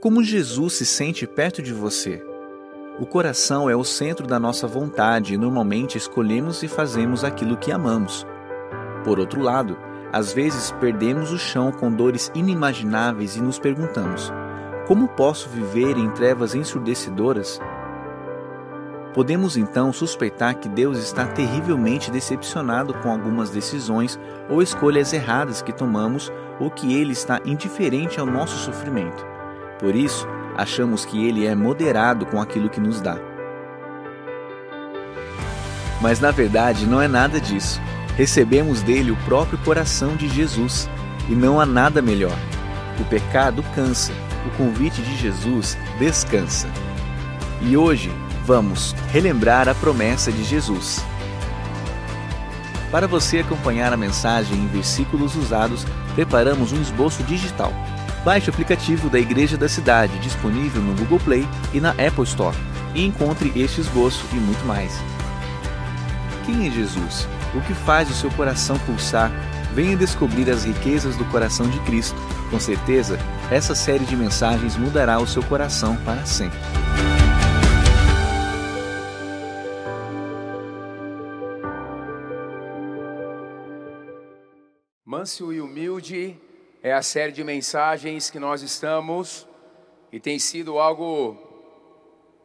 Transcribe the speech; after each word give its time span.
Como 0.00 0.22
Jesus 0.22 0.74
se 0.74 0.86
sente 0.86 1.26
perto 1.26 1.60
de 1.60 1.72
você? 1.72 2.24
O 3.00 3.06
coração 3.06 3.68
é 3.68 3.74
o 3.74 3.82
centro 3.82 4.26
da 4.26 4.38
nossa 4.38 4.66
vontade 4.66 5.34
e 5.34 5.36
normalmente 5.36 5.98
escolhemos 5.98 6.62
e 6.62 6.68
fazemos 6.68 7.24
aquilo 7.24 7.56
que 7.56 7.72
amamos. 7.72 8.26
Por 9.04 9.18
outro 9.18 9.40
lado, 9.40 9.76
às 10.12 10.32
vezes 10.32 10.70
perdemos 10.80 11.32
o 11.32 11.38
chão 11.38 11.70
com 11.72 11.92
dores 11.92 12.30
inimagináveis 12.34 13.36
e 13.36 13.40
nos 13.40 13.58
perguntamos: 13.58 14.32
como 14.86 15.08
posso 15.08 15.48
viver 15.48 15.96
em 15.96 16.10
trevas 16.10 16.54
ensurdecedoras? 16.54 17.60
Podemos 19.14 19.56
então 19.56 19.92
suspeitar 19.92 20.58
que 20.58 20.68
Deus 20.68 20.98
está 20.98 21.26
terrivelmente 21.26 22.10
decepcionado 22.10 22.94
com 22.94 23.10
algumas 23.10 23.50
decisões 23.50 24.18
ou 24.48 24.62
escolhas 24.62 25.12
erradas 25.12 25.60
que 25.60 25.72
tomamos 25.72 26.32
ou 26.60 26.70
que 26.70 26.94
Ele 26.94 27.12
está 27.12 27.40
indiferente 27.44 28.20
ao 28.20 28.26
nosso 28.26 28.56
sofrimento. 28.58 29.37
Por 29.78 29.94
isso, 29.94 30.26
achamos 30.56 31.04
que 31.04 31.26
Ele 31.26 31.46
é 31.46 31.54
moderado 31.54 32.26
com 32.26 32.40
aquilo 32.40 32.68
que 32.68 32.80
nos 32.80 33.00
dá. 33.00 33.16
Mas 36.00 36.20
na 36.20 36.30
verdade 36.30 36.86
não 36.86 37.00
é 37.00 37.08
nada 37.08 37.40
disso. 37.40 37.80
Recebemos 38.16 38.82
dele 38.82 39.10
o 39.10 39.16
próprio 39.24 39.58
coração 39.58 40.16
de 40.16 40.28
Jesus 40.28 40.88
e 41.28 41.34
não 41.34 41.60
há 41.60 41.66
nada 41.66 42.02
melhor. 42.02 42.36
O 43.00 43.04
pecado 43.04 43.62
cansa, 43.74 44.12
o 44.46 44.56
convite 44.56 45.00
de 45.02 45.16
Jesus 45.16 45.76
descansa. 45.98 46.68
E 47.60 47.76
hoje 47.76 48.10
vamos 48.44 48.94
relembrar 49.12 49.68
a 49.68 49.74
promessa 49.74 50.32
de 50.32 50.42
Jesus. 50.42 51.04
Para 52.90 53.06
você 53.06 53.40
acompanhar 53.40 53.92
a 53.92 53.96
mensagem 53.96 54.56
em 54.56 54.66
versículos 54.66 55.36
usados, 55.36 55.84
preparamos 56.14 56.72
um 56.72 56.80
esboço 56.80 57.22
digital. 57.24 57.72
Baixe 58.28 58.50
o 58.50 58.52
aplicativo 58.52 59.08
da 59.08 59.18
Igreja 59.18 59.56
da 59.56 59.70
Cidade, 59.70 60.18
disponível 60.18 60.82
no 60.82 60.94
Google 60.94 61.18
Play 61.18 61.48
e 61.72 61.80
na 61.80 61.92
Apple 61.92 62.24
Store, 62.24 62.54
e 62.94 63.02
encontre 63.02 63.50
este 63.58 63.80
esboço 63.80 64.22
e 64.34 64.34
muito 64.34 64.62
mais. 64.66 64.92
Quem 66.44 66.66
é 66.66 66.70
Jesus? 66.70 67.26
O 67.54 67.60
que 67.62 67.72
faz 67.72 68.10
o 68.10 68.12
seu 68.12 68.30
coração 68.32 68.78
pulsar? 68.80 69.32
Venha 69.72 69.96
descobrir 69.96 70.50
as 70.50 70.64
riquezas 70.64 71.16
do 71.16 71.24
coração 71.30 71.70
de 71.70 71.80
Cristo. 71.84 72.20
Com 72.50 72.60
certeza, 72.60 73.18
essa 73.50 73.74
série 73.74 74.04
de 74.04 74.14
mensagens 74.14 74.76
mudará 74.76 75.18
o 75.18 75.26
seu 75.26 75.42
coração 75.42 75.96
para 76.04 76.26
sempre. 76.26 76.58
Manso 85.06 85.50
e 85.50 85.62
Humilde 85.62 86.36
é 86.82 86.92
a 86.92 87.02
série 87.02 87.32
de 87.32 87.42
mensagens 87.42 88.30
que 88.30 88.38
nós 88.38 88.62
estamos 88.62 89.46
e 90.12 90.20
tem 90.20 90.38
sido 90.38 90.78
algo 90.78 91.36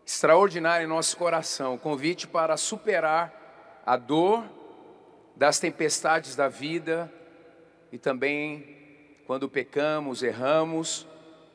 extraordinário 0.05 0.85
em 0.85 0.89
nosso 0.89 1.15
coração 1.17 1.77
convite 1.77 2.27
para 2.27 2.57
superar 2.57 3.81
a 3.85 3.95
dor 3.95 4.43
das 5.35 5.59
tempestades 5.59 6.35
da 6.35 6.47
vida 6.47 7.11
e 7.91 7.97
também 7.97 9.21
quando 9.27 9.47
pecamos, 9.47 10.23
erramos 10.23 11.07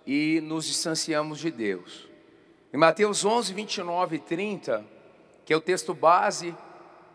e 0.06 0.41
nos 0.41 0.65
distanciamos 0.65 1.39
de 1.39 1.51
Deus. 1.51 2.09
Em 2.73 2.77
Mateus 2.77 3.25
11, 3.25 3.53
29 3.53 4.17
e 4.17 4.19
30, 4.21 4.84
que 5.45 5.53
é 5.53 5.56
o 5.56 5.61
texto 5.61 5.93
base 5.93 6.55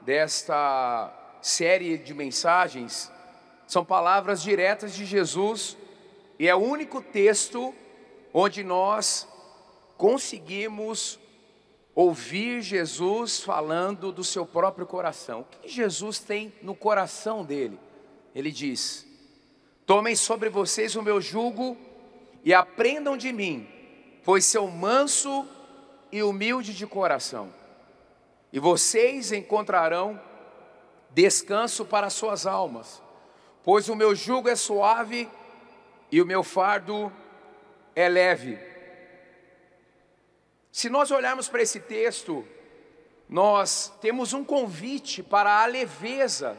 desta 0.01 1.11
série 1.41 1.97
de 1.97 2.13
mensagens, 2.13 3.11
são 3.67 3.83
palavras 3.83 4.41
diretas 4.41 4.93
de 4.93 5.05
Jesus 5.05 5.77
e 6.37 6.47
é 6.47 6.55
o 6.55 6.59
único 6.59 7.01
texto 7.01 7.73
onde 8.33 8.63
nós 8.63 9.27
conseguimos 9.97 11.19
ouvir 11.95 12.61
Jesus 12.61 13.39
falando 13.39 14.11
do 14.11 14.23
seu 14.23 14.45
próprio 14.45 14.85
coração. 14.85 15.41
O 15.41 15.45
que 15.45 15.67
Jesus 15.69 16.19
tem 16.19 16.53
no 16.61 16.75
coração 16.75 17.45
dele? 17.45 17.79
Ele 18.33 18.51
diz: 18.51 19.05
Tomem 19.85 20.15
sobre 20.15 20.49
vocês 20.49 20.95
o 20.95 21.03
meu 21.03 21.21
jugo 21.21 21.77
e 22.43 22.53
aprendam 22.53 23.15
de 23.15 23.31
mim, 23.31 23.67
pois 24.23 24.45
sou 24.45 24.69
manso 24.69 25.47
e 26.11 26.23
humilde 26.23 26.73
de 26.73 26.85
coração, 26.85 27.53
e 28.51 28.59
vocês 28.59 29.31
encontrarão 29.31 30.19
descanso 31.11 31.85
para 31.85 32.09
suas 32.09 32.47
almas 32.47 33.02
pois 33.63 33.89
o 33.89 33.95
meu 33.95 34.13
jugo 34.13 34.49
é 34.49 34.55
suave 34.55 35.29
e 36.11 36.21
o 36.21 36.25
meu 36.25 36.43
fardo 36.43 37.11
é 37.95 38.07
leve. 38.09 38.59
Se 40.71 40.89
nós 40.89 41.11
olharmos 41.11 41.47
para 41.47 41.61
esse 41.61 41.79
texto, 41.79 42.45
nós 43.29 43.93
temos 44.01 44.33
um 44.33 44.43
convite 44.43 45.23
para 45.23 45.61
a 45.61 45.65
leveza 45.65 46.57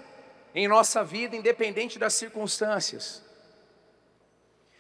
em 0.55 0.69
nossa 0.69 1.05
vida, 1.05 1.37
independente 1.37 1.99
das 1.99 2.15
circunstâncias. 2.15 3.23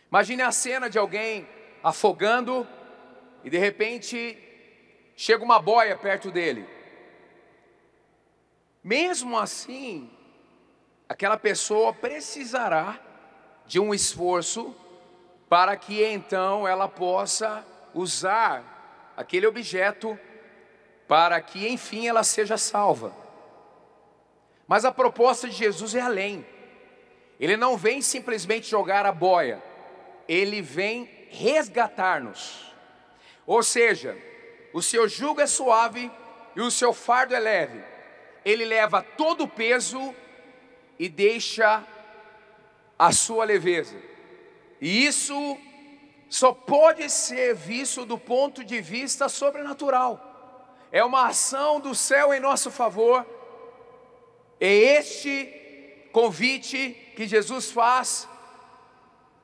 Imagine 0.09 0.43
a 0.43 0.53
cena 0.53 0.89
de 0.89 0.99
alguém 0.99 1.47
afogando 1.83 2.67
e 3.43 3.51
de 3.51 3.59
repente 3.59 4.39
chega 5.17 5.45
uma 5.45 5.61
boia 5.61 5.97
perto 5.99 6.31
dele. 6.31 6.67
Mesmo 8.83 9.39
assim, 9.39 10.11
aquela 11.15 11.37
pessoa 11.37 11.93
precisará 11.93 12.99
de 13.69 13.79
um 13.79 13.95
esforço 13.95 14.75
para 15.49 15.77
que 15.77 16.03
então 16.03 16.67
ela 16.67 16.89
possa 16.89 17.65
usar 17.95 19.13
aquele 19.17 19.47
objeto 19.47 20.19
para 21.07 21.41
que 21.41 21.69
enfim 21.69 22.09
ela 22.09 22.25
seja 22.25 22.59
salva. 22.59 23.15
Mas 24.67 24.85
a 24.85 24.91
proposta 24.91 25.49
de 25.49 25.55
Jesus 25.55 25.95
é 25.95 26.01
além. 26.01 26.45
Ele 27.39 27.57
não 27.57 27.77
vem 27.77 28.03
simplesmente 28.03 28.69
jogar 28.69 29.07
a 29.07 29.13
boia, 29.13 29.63
ele 30.27 30.61
vem 30.61 31.29
resgatar-nos. 31.31 32.75
Ou 33.47 33.63
seja, 33.63 34.19
o 34.73 34.83
seu 34.83 35.07
jugo 35.07 35.41
é 35.41 35.47
suave 35.47 36.11
e 36.57 36.61
o 36.61 36.73
seu 36.73 36.93
fardo 36.93 37.37
é 37.37 37.39
leve. 37.39 37.85
Ele 38.45 38.65
leva 38.65 39.01
todo 39.01 39.45
o 39.45 39.49
peso 39.49 40.13
e 40.99 41.09
deixa 41.09 41.85
a 42.99 43.13
sua 43.13 43.45
leveza. 43.45 43.97
E 44.81 45.07
isso 45.07 45.59
só 46.29 46.53
pode 46.53 47.09
ser 47.11 47.55
visto 47.55 48.05
do 48.05 48.19
ponto 48.19 48.65
de 48.65 48.81
vista 48.81 49.29
sobrenatural. 49.29 50.31
É 50.91 51.05
uma 51.05 51.29
ação 51.29 51.81
do 51.81 51.95
céu 51.95 52.33
em 52.33 52.41
nosso 52.41 52.71
favor. 52.71 53.27
É 54.61 54.73
este 54.73 56.09
convite 56.13 56.91
que 57.17 57.27
Jesus 57.27 57.71
faz 57.71 58.29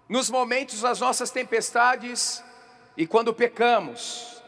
nos 0.09 0.28
momentos 0.28 0.81
das 0.81 1.00
nossas 1.00 1.31
tempestades 1.31 2.43
e 2.97 3.06
quando 3.06 3.34
pecamos. 3.34 4.43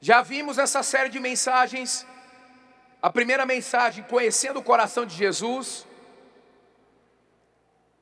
Já 0.00 0.22
vimos 0.22 0.58
essa 0.58 0.82
série 0.82 1.08
de 1.08 1.18
mensagens 1.18 2.06
a 3.00 3.10
primeira 3.10 3.44
mensagem, 3.44 4.04
conhecendo 4.04 4.60
o 4.60 4.62
coração 4.62 5.04
de 5.04 5.14
Jesus. 5.14 5.86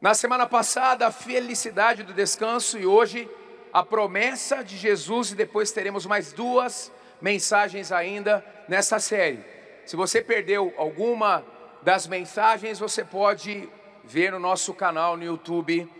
Na 0.01 0.15
semana 0.15 0.47
passada, 0.47 1.07
a 1.07 1.11
felicidade 1.11 2.03
do 2.03 2.13
descanso 2.13 2.79
e 2.79 2.87
hoje 2.87 3.29
a 3.73 3.83
promessa 3.83 4.63
de 4.63 4.77
Jesus 4.77 5.33
e 5.33 5.35
depois 5.35 5.73
teremos 5.73 6.07
mais 6.07 6.33
duas 6.33 6.93
mensagens 7.21 7.91
ainda 7.91 8.45
nessa 8.69 8.99
série. 8.99 9.45
Se 9.85 9.97
você 9.97 10.23
perdeu 10.23 10.73
alguma 10.77 11.45
das 11.83 12.07
mensagens, 12.07 12.79
você 12.79 13.05
pode 13.05 13.69
ver 14.05 14.31
no 14.31 14.39
nosso 14.39 14.73
canal 14.73 15.17
no 15.17 15.25
YouTube, 15.25 15.91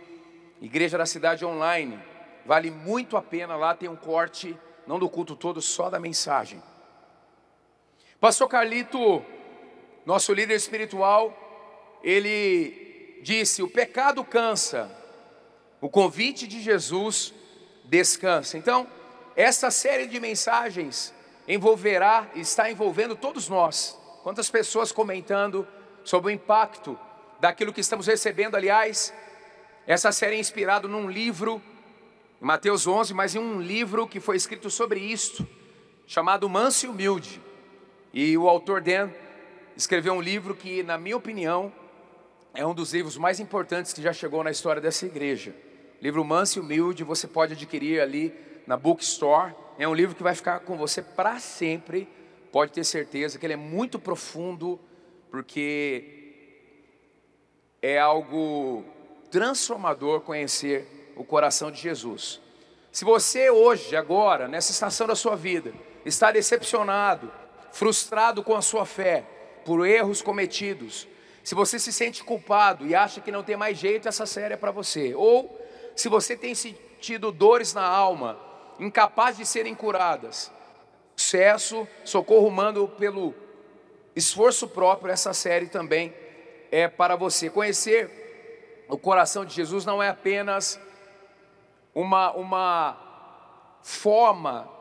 Igreja 0.61 0.97
da 0.97 1.05
Cidade 1.05 1.45
Online. 1.45 1.99
Vale 2.45 2.71
muito 2.71 3.17
a 3.17 3.21
pena, 3.21 3.55
lá 3.55 3.75
tem 3.75 3.89
um 3.89 3.95
corte, 3.95 4.57
não 4.87 4.97
do 4.97 5.09
culto 5.09 5.35
todo, 5.35 5.61
só 5.61 5.89
da 5.89 5.99
mensagem. 5.99 6.61
Pastor 8.25 8.47
Carlito, 8.49 9.23
nosso 10.03 10.33
líder 10.33 10.55
espiritual, 10.55 11.31
ele 12.03 13.19
disse: 13.21 13.61
o 13.61 13.69
pecado 13.69 14.23
cansa, 14.23 14.89
o 15.79 15.87
convite 15.87 16.47
de 16.47 16.59
Jesus 16.59 17.31
descansa. 17.83 18.57
Então, 18.57 18.87
essa 19.35 19.69
série 19.69 20.07
de 20.07 20.19
mensagens 20.19 21.13
envolverá, 21.47 22.27
está 22.33 22.67
envolvendo 22.67 23.15
todos 23.15 23.47
nós. 23.47 23.95
Quantas 24.23 24.49
pessoas 24.49 24.91
comentando 24.91 25.67
sobre 26.03 26.31
o 26.31 26.33
impacto 26.33 26.97
daquilo 27.39 27.71
que 27.71 27.81
estamos 27.81 28.07
recebendo, 28.07 28.55
aliás, 28.55 29.13
essa 29.85 30.11
série 30.11 30.37
é 30.37 30.39
inspirada 30.39 30.87
num 30.87 31.07
livro, 31.07 31.61
Mateus 32.41 32.87
11, 32.87 33.13
mas 33.13 33.35
em 33.35 33.39
um 33.39 33.61
livro 33.61 34.07
que 34.07 34.19
foi 34.19 34.35
escrito 34.35 34.71
sobre 34.71 34.99
isto, 34.99 35.47
chamado 36.07 36.49
Manso 36.49 36.87
e 36.87 36.89
Humilde. 36.89 37.45
E 38.17 38.37
o 38.37 38.47
autor 38.47 38.79
Dan 38.79 39.11
escreveu 39.75 40.13
um 40.13 40.21
livro 40.21 40.55
que, 40.55 40.81
na 40.81 40.97
minha 40.97 41.17
opinião, 41.17 41.69
é 42.53 42.65
um 42.65 42.73
dos 42.73 42.93
livros 42.93 43.17
mais 43.17 43.41
importantes 43.41 43.91
que 43.91 44.01
já 44.01 44.13
chegou 44.13 44.41
na 44.41 44.49
história 44.49 44.81
dessa 44.81 45.05
igreja. 45.05 45.53
Livro 46.01 46.23
Manso 46.23 46.57
e 46.57 46.61
Humilde, 46.61 47.03
você 47.03 47.27
pode 47.27 47.51
adquirir 47.51 47.99
ali 47.99 48.33
na 48.65 48.77
Bookstore. 48.77 49.53
É 49.77 49.85
um 49.85 49.93
livro 49.93 50.15
que 50.15 50.23
vai 50.23 50.33
ficar 50.33 50.61
com 50.61 50.77
você 50.77 51.01
para 51.01 51.39
sempre. 51.39 52.07
Pode 52.53 52.71
ter 52.71 52.85
certeza 52.85 53.37
que 53.37 53.45
ele 53.45 53.51
é 53.51 53.57
muito 53.57 53.99
profundo, 53.99 54.79
porque 55.29 56.31
é 57.81 57.99
algo 57.99 58.85
transformador 59.29 60.21
conhecer 60.21 61.11
o 61.17 61.25
coração 61.25 61.69
de 61.69 61.81
Jesus. 61.81 62.39
Se 62.93 63.03
você 63.03 63.49
hoje, 63.49 63.93
agora, 63.93 64.47
nessa 64.47 64.71
estação 64.71 65.05
da 65.05 65.15
sua 65.15 65.35
vida, 65.35 65.73
está 66.05 66.31
decepcionado, 66.31 67.29
frustrado 67.75 68.41
com 68.41 68.55
a 68.55 68.61
sua 68.61 68.85
fé, 68.85 69.25
por 69.65 69.85
erros 69.85 70.21
cometidos, 70.21 71.05
se 71.43 71.53
você 71.53 71.77
se 71.77 71.91
sente 71.91 72.23
culpado 72.23 72.87
e 72.87 72.95
acha 72.95 73.19
que 73.19 73.33
não 73.33 73.43
tem 73.43 73.57
mais 73.57 73.77
jeito, 73.77 74.07
essa 74.07 74.25
série 74.25 74.53
é 74.53 74.57
para 74.57 74.71
você. 74.71 75.13
Ou 75.13 75.59
se 75.93 76.07
você 76.07 76.37
tem 76.37 76.55
sentido 76.55 77.33
dores 77.33 77.73
na 77.73 77.85
alma, 77.85 78.39
incapaz 78.79 79.35
de 79.35 79.45
serem 79.45 79.75
curadas, 79.75 80.49
sucesso, 81.17 81.85
socorro 82.05 82.47
humano 82.47 82.87
pelo 82.87 83.35
esforço 84.15 84.69
próprio, 84.69 85.11
essa 85.11 85.33
série 85.33 85.67
também 85.67 86.13
é 86.71 86.87
para 86.87 87.17
você. 87.17 87.49
Conhecer 87.49 88.85
o 88.87 88.97
coração 88.97 89.43
de 89.43 89.53
Jesus 89.53 89.83
não 89.83 90.01
é 90.01 90.07
apenas 90.07 90.79
uma, 91.93 92.31
uma 92.31 93.77
forma 93.83 94.73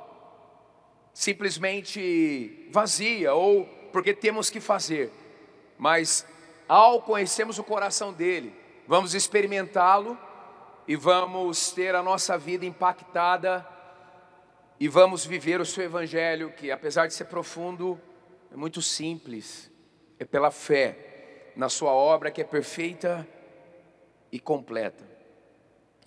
simplesmente 1.15 2.64
vazia 2.75 3.33
ou 3.33 3.65
porque 3.93 4.13
temos 4.13 4.51
que 4.51 4.59
fazer, 4.61 5.13
mas 5.79 6.27
ao 6.69 7.01
conhecermos 7.01 7.57
o 7.57 7.63
coração 7.63 8.13
dele, 8.13 8.53
vamos 8.89 9.15
experimentá-lo 9.15 10.19
e 10.89 10.97
vamos 10.97 11.71
ter 11.71 11.95
a 11.95 12.03
nossa 12.03 12.37
vida 12.37 12.67
impactada 12.67 13.65
e 14.81 14.89
vamos 14.89 15.25
viver 15.25 15.61
o 15.61 15.65
seu 15.65 15.85
evangelho, 15.85 16.51
que 16.51 16.73
apesar 16.73 17.07
de 17.07 17.15
ser 17.15 17.27
profundo, 17.27 17.99
é 18.53 18.57
muito 18.57 18.83
simples, 18.83 19.71
é 20.19 20.25
pela 20.25 20.51
fé 20.51 21.53
na 21.55 21.69
sua 21.69 21.93
obra 21.93 22.33
que 22.33 22.41
é 22.41 22.45
perfeita 22.45 23.27
e 24.33 24.41
completa. 24.41 25.09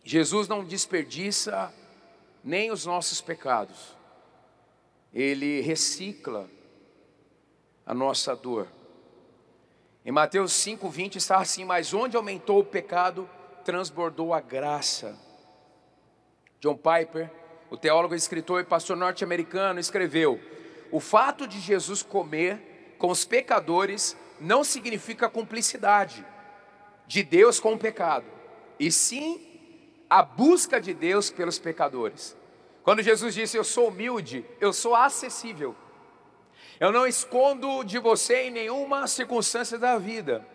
Jesus 0.04 0.50
não 0.50 0.66
desperdiça 0.66 1.74
nem 2.44 2.72
os 2.72 2.86
nossos 2.86 3.22
pecados, 3.22 3.96
ele 5.14 5.62
recicla 5.62 6.57
a 7.88 7.94
nossa 7.94 8.36
dor. 8.36 8.68
Em 10.06 10.12
Mateus 10.12 10.52
5:20 10.52 11.16
está 11.16 11.38
assim: 11.38 11.64
Mas 11.64 11.94
onde 11.94 12.18
aumentou 12.18 12.60
o 12.60 12.66
pecado, 12.66 13.30
transbordou 13.64 14.34
a 14.34 14.42
graça. 14.42 15.18
John 16.60 16.76
Piper, 16.76 17.32
o 17.70 17.78
teólogo, 17.78 18.14
escritor 18.14 18.62
e 18.62 18.66
pastor 18.66 18.98
norte-americano, 18.98 19.80
escreveu: 19.80 20.40
O 20.92 21.00
fato 21.00 21.48
de 21.48 21.60
Jesus 21.60 22.04
comer 22.04 22.96
com 22.98 23.10
os 23.10 23.24
pecadores 23.24 24.18
não 24.40 24.64
significa 24.64 25.30
cumplicidade 25.30 26.26
de 27.08 27.24
Deus 27.24 27.60
com 27.60 27.74
o 27.74 27.80
pecado, 27.80 28.26
e 28.78 28.92
sim 28.92 29.46
a 30.10 30.22
busca 30.22 30.80
de 30.80 30.94
Deus 30.94 31.30
pelos 31.30 31.58
pecadores. 31.58 32.36
Quando 32.84 33.02
Jesus 33.02 33.34
disse: 33.34 33.56
Eu 33.56 33.64
sou 33.64 33.88
humilde, 33.88 34.46
eu 34.60 34.74
sou 34.74 34.94
acessível. 34.94 35.74
Eu 36.80 36.92
não 36.92 37.08
escondo 37.08 37.84
de 37.84 37.98
você 37.98 38.44
em 38.44 38.52
nenhuma 38.52 39.08
circunstância 39.08 39.80
da 39.80 39.98
vida. 39.98 40.46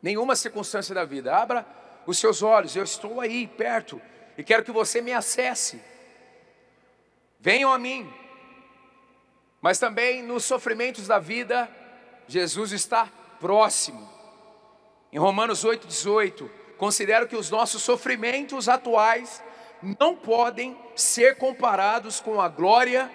Nenhuma 0.00 0.34
circunstância 0.34 0.94
da 0.94 1.04
vida. 1.04 1.36
Abra 1.36 1.66
os 2.06 2.18
seus 2.18 2.42
olhos, 2.42 2.74
eu 2.74 2.82
estou 2.82 3.20
aí 3.20 3.46
perto 3.46 4.00
e 4.36 4.42
quero 4.42 4.64
que 4.64 4.72
você 4.72 5.00
me 5.00 5.12
acesse. 5.12 5.80
Venham 7.38 7.72
a 7.72 7.78
mim. 7.78 8.10
Mas 9.60 9.78
também 9.78 10.22
nos 10.22 10.44
sofrimentos 10.44 11.06
da 11.06 11.18
vida, 11.18 11.68
Jesus 12.26 12.72
está 12.72 13.08
próximo. 13.38 14.10
Em 15.12 15.18
Romanos 15.18 15.64
8,18, 15.64 16.50
considero 16.78 17.28
que 17.28 17.36
os 17.36 17.50
nossos 17.50 17.82
sofrimentos 17.82 18.68
atuais 18.68 19.42
não 19.82 20.16
podem 20.16 20.76
ser 20.96 21.36
comparados 21.36 22.18
com 22.18 22.40
a 22.40 22.48
glória 22.48 23.10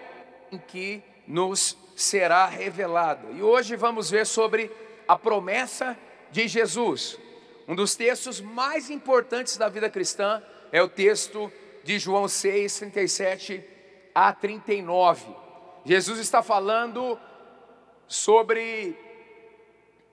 em 0.51 0.57
que 0.57 1.03
nos 1.27 1.75
será 1.97 2.45
revelada. 2.45 3.27
E 3.31 3.41
hoje 3.41 3.75
vamos 3.75 4.11
ver 4.11 4.27
sobre 4.27 4.71
a 5.07 5.17
promessa 5.17 5.97
de 6.31 6.47
Jesus. 6.47 7.17
Um 7.67 7.75
dos 7.75 7.95
textos 7.95 8.39
mais 8.39 8.91
importantes 8.91 9.57
da 9.57 9.67
vida 9.67 9.89
cristã 9.89 10.43
é 10.71 10.79
o 10.79 10.87
texto 10.87 11.51
de 11.83 11.97
João 11.97 12.27
6, 12.27 12.77
37 12.77 13.65
a 14.13 14.31
39. 14.31 15.25
Jesus 15.83 16.19
está 16.19 16.43
falando 16.43 17.19
sobre 18.05 18.95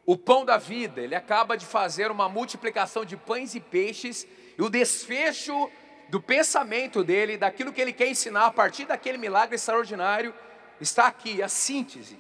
o 0.07 0.17
pão 0.17 0.43
da 0.43 0.57
vida. 0.57 1.03
Ele 1.03 1.15
acaba 1.15 1.55
de 1.55 1.67
fazer 1.67 2.11
uma 2.11 2.31
multiplicação 2.31 3.05
de 3.05 3.15
pães 3.15 3.55
e 3.55 3.61
peixes 3.61 4.27
e 4.57 4.63
o 4.63 4.71
desfecho 4.71 5.71
do 6.09 6.19
pensamento 6.19 7.05
dele, 7.05 7.37
daquilo 7.37 7.73
que 7.75 7.81
ele 7.81 7.93
quer 7.93 8.09
ensinar 8.09 8.47
a 8.47 8.51
partir 8.51 8.87
daquele 8.87 9.19
milagre 9.19 9.57
extraordinário, 9.57 10.33
Está 10.81 11.07
aqui 11.07 11.43
a 11.43 11.49
síntese. 11.49 12.19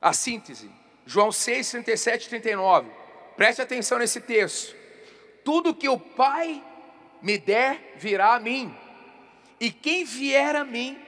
A 0.00 0.12
síntese. 0.12 0.70
João 1.06 1.32
6, 1.32 1.70
37 1.70 2.26
e 2.26 2.28
39. 2.28 2.90
Preste 3.36 3.62
atenção 3.62 3.98
nesse 3.98 4.20
texto. 4.20 4.76
Tudo 5.44 5.74
que 5.74 5.88
o 5.88 5.98
Pai 5.98 6.62
me 7.22 7.38
der 7.38 7.94
virá 7.96 8.34
a 8.34 8.40
mim, 8.40 8.74
e 9.60 9.70
quem 9.70 10.04
vier 10.04 10.54
a 10.54 10.64
mim, 10.64 10.98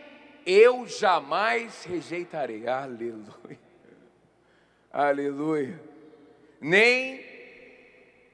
eu 0.44 0.87
jamais 0.87 1.84
rejeitarei. 1.84 2.67
Aleluia. 2.67 3.58
Aleluia. 4.93 5.81
Nem 6.61 7.25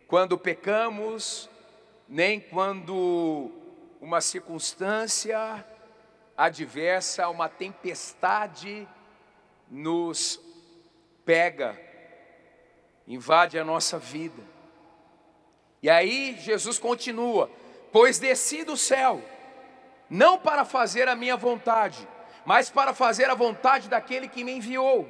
quando 0.06 0.38
pecamos, 0.38 1.50
nem 2.08 2.40
quando 2.40 3.50
uma 4.00 4.20
circunstância 4.20 5.64
adversa, 6.36 7.28
uma 7.28 7.48
tempestade 7.48 8.86
nos 9.70 10.40
pega, 11.24 11.80
invade 13.06 13.58
a 13.58 13.64
nossa 13.64 13.98
vida. 13.98 14.42
E 15.82 15.88
aí 15.88 16.36
Jesus 16.38 16.78
continua: 16.78 17.50
Pois 17.90 18.18
desci 18.18 18.64
do 18.64 18.76
céu, 18.76 19.22
não 20.10 20.38
para 20.38 20.64
fazer 20.64 21.08
a 21.08 21.16
minha 21.16 21.36
vontade, 21.36 22.06
mas 22.44 22.70
para 22.70 22.92
fazer 22.94 23.30
a 23.30 23.34
vontade 23.34 23.88
daquele 23.88 24.28
que 24.28 24.44
me 24.44 24.52
enviou. 24.52 25.08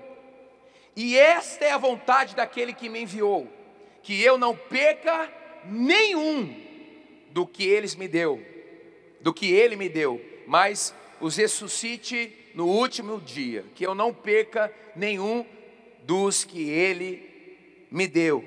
E 0.95 1.19
esta 1.19 1.65
é 1.65 1.73
a 1.73 1.79
vontade 1.79 2.35
daquele 2.35 2.73
que 2.73 2.89
me 2.89 3.03
enviou, 3.03 3.47
que 4.03 4.23
eu 4.23 4.39
não 4.39 4.57
peca 4.57 5.31
nenhum 5.65 6.65
do 7.31 7.47
que 7.47 7.65
eles 7.65 7.95
me 7.95 8.09
deu, 8.09 8.43
do 9.21 9.35
que 9.35 9.53
ele 9.53 9.77
me 9.77 9.91
deu, 9.91 10.19
mas 10.47 10.95
os 11.21 11.37
ressuscite 11.37 12.51
no 12.55 12.67
último 12.67 13.21
dia, 13.21 13.65
que 13.75 13.87
eu 13.87 13.95
não 13.95 14.13
perca 14.13 14.73
nenhum 14.95 15.47
dos 16.03 16.45
que 16.45 16.69
ele 16.69 17.87
me 17.91 18.07
deu. 18.07 18.45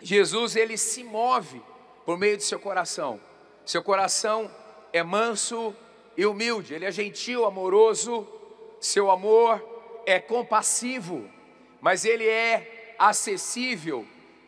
Jesus, 0.00 0.56
ele 0.56 0.76
se 0.76 1.02
move 1.02 1.60
por 2.04 2.18
meio 2.18 2.36
de 2.36 2.44
seu 2.44 2.58
coração. 2.58 3.20
Seu 3.64 3.82
coração 3.82 4.50
é 4.92 5.02
manso 5.02 5.74
e 6.16 6.24
humilde, 6.24 6.74
ele 6.74 6.84
é 6.84 6.92
gentil, 6.92 7.44
amoroso, 7.44 8.26
seu 8.80 9.10
amor 9.10 9.62
é 10.06 10.20
compassivo, 10.20 11.28
mas 11.80 12.04
ele 12.04 12.26
é 12.26 12.94
acessível, 12.98 14.06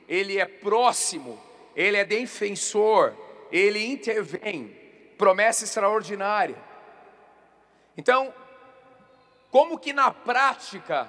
ele 0.08 0.38
é 0.38 0.46
próximo, 0.46 1.38
ele 1.75 1.96
é 1.96 2.04
defensor, 2.04 3.14
ele 3.50 3.84
intervém. 3.84 4.76
Promessa 5.18 5.64
extraordinária. 5.64 6.67
Então, 7.99 8.33
como 9.50 9.76
que 9.76 9.93
na 9.93 10.12
prática 10.12 11.09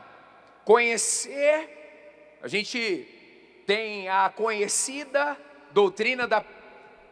conhecer, 0.65 2.39
a 2.41 2.48
gente 2.48 3.08
tem 3.67 4.10
a 4.10 4.27
conhecida 4.36 5.38
doutrina 5.72 6.27
da 6.27 6.43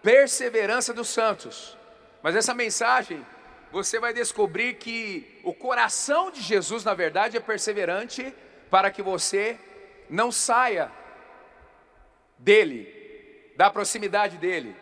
perseverança 0.02 0.96
dos 0.96 1.10
santos, 1.10 1.78
mas 2.24 2.36
essa 2.36 2.56
mensagem 2.56 3.24
você 3.72 4.00
vai 4.00 4.14
descobrir 4.14 4.78
que 4.78 5.40
o 5.44 5.54
coração 5.54 6.32
de 6.32 6.42
Jesus, 6.42 6.84
na 6.84 6.96
verdade, 6.96 7.38
é 7.38 7.40
perseverante 7.40 8.34
para 8.72 8.90
que 8.90 9.04
você 9.04 9.60
não 10.10 10.32
saia 10.32 10.92
dele, 12.40 13.54
da 13.56 13.70
proximidade 13.70 14.38
dele, 14.38 14.76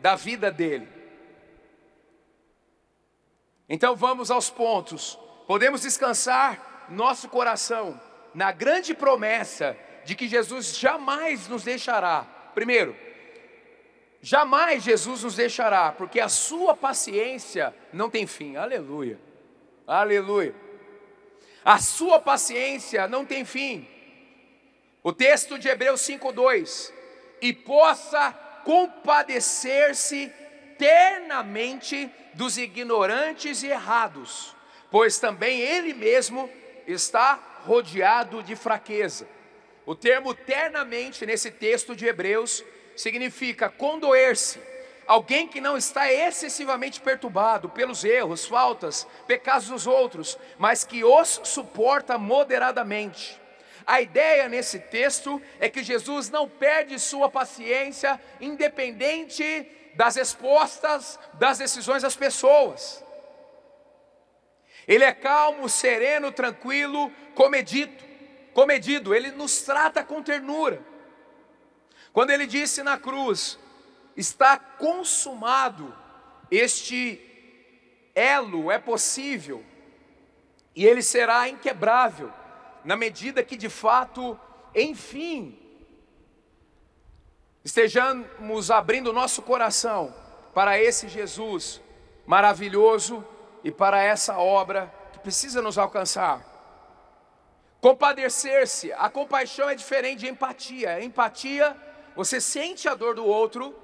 da 0.00 0.16
vida 0.16 0.50
dele. 0.50 0.99
Então 3.70 3.96
vamos 3.96 4.30
aos 4.30 4.50
pontos. 4.50 5.18
Podemos 5.46 5.80
descansar 5.80 6.86
nosso 6.90 7.28
coração 7.28 7.98
na 8.34 8.52
grande 8.52 8.92
promessa 8.92 9.76
de 10.04 10.14
que 10.14 10.28
Jesus 10.28 10.76
jamais 10.76 11.48
nos 11.48 11.62
deixará. 11.62 12.26
Primeiro, 12.54 12.94
Jamais 14.22 14.82
Jesus 14.82 15.22
nos 15.22 15.34
deixará, 15.34 15.92
porque 15.92 16.20
a 16.20 16.28
sua 16.28 16.76
paciência 16.76 17.74
não 17.92 18.10
tem 18.10 18.26
fim. 18.26 18.56
Aleluia. 18.56 19.18
Aleluia. 19.86 20.54
A 21.64 21.78
sua 21.78 22.20
paciência 22.20 23.08
não 23.08 23.24
tem 23.24 23.46
fim. 23.46 23.88
O 25.02 25.12
texto 25.12 25.58
de 25.58 25.68
Hebreus 25.68 26.02
5:2 26.02 26.92
e 27.40 27.52
possa 27.54 28.32
compadecer-se 28.64 30.30
ternamente 30.80 32.10
dos 32.32 32.56
ignorantes 32.56 33.62
e 33.62 33.66
errados, 33.66 34.56
pois 34.90 35.18
também 35.18 35.60
ele 35.60 35.92
mesmo 35.92 36.48
está 36.86 37.38
rodeado 37.66 38.42
de 38.42 38.56
fraqueza. 38.56 39.28
O 39.84 39.94
termo 39.94 40.32
ternamente 40.32 41.26
nesse 41.26 41.50
texto 41.50 41.94
de 41.94 42.06
Hebreus 42.06 42.64
significa 42.96 43.68
condoer-se. 43.68 44.58
Alguém 45.06 45.46
que 45.46 45.60
não 45.60 45.76
está 45.76 46.10
excessivamente 46.10 46.98
perturbado 46.98 47.68
pelos 47.68 48.02
erros, 48.02 48.46
faltas, 48.46 49.06
pecados 49.26 49.68
dos 49.68 49.86
outros, 49.86 50.38
mas 50.58 50.82
que 50.82 51.04
os 51.04 51.42
suporta 51.44 52.16
moderadamente. 52.16 53.38
A 53.86 54.00
ideia 54.00 54.48
nesse 54.48 54.78
texto 54.78 55.42
é 55.58 55.68
que 55.68 55.82
Jesus 55.82 56.30
não 56.30 56.48
perde 56.48 56.98
sua 56.98 57.28
paciência, 57.28 58.18
independente 58.40 59.66
das 59.94 60.16
respostas, 60.16 61.18
das 61.34 61.58
decisões 61.58 62.02
das 62.02 62.16
pessoas. 62.16 63.04
Ele 64.86 65.04
é 65.04 65.12
calmo, 65.12 65.68
sereno, 65.68 66.32
tranquilo, 66.32 67.12
comedido, 67.34 67.92
comedido, 68.52 69.14
ele 69.14 69.30
nos 69.30 69.62
trata 69.62 70.02
com 70.02 70.22
ternura. 70.22 70.82
Quando 72.12 72.30
ele 72.30 72.46
disse 72.46 72.82
na 72.82 72.98
cruz: 72.98 73.58
Está 74.16 74.58
consumado, 74.58 75.96
este 76.50 77.20
elo 78.14 78.70
é 78.70 78.78
possível, 78.78 79.64
e 80.74 80.84
ele 80.84 81.02
será 81.02 81.48
inquebrável, 81.48 82.32
na 82.84 82.96
medida 82.96 83.44
que 83.44 83.56
de 83.56 83.68
fato, 83.68 84.38
enfim, 84.74 85.56
estejamos 87.64 88.70
abrindo 88.70 89.12
nosso 89.12 89.42
coração 89.42 90.14
para 90.54 90.80
esse 90.80 91.08
Jesus 91.08 91.80
maravilhoso 92.26 93.24
e 93.62 93.70
para 93.70 94.02
essa 94.02 94.38
obra 94.38 94.92
que 95.12 95.18
precisa 95.18 95.60
nos 95.60 95.76
alcançar. 95.76 96.46
Compadecer-se, 97.80 98.92
a 98.92 99.08
compaixão 99.08 99.68
é 99.68 99.74
diferente 99.74 100.20
de 100.20 100.28
empatia. 100.28 101.02
Empatia 101.02 101.76
você 102.14 102.40
sente 102.40 102.88
a 102.88 102.94
dor 102.94 103.14
do 103.14 103.24
outro 103.24 103.74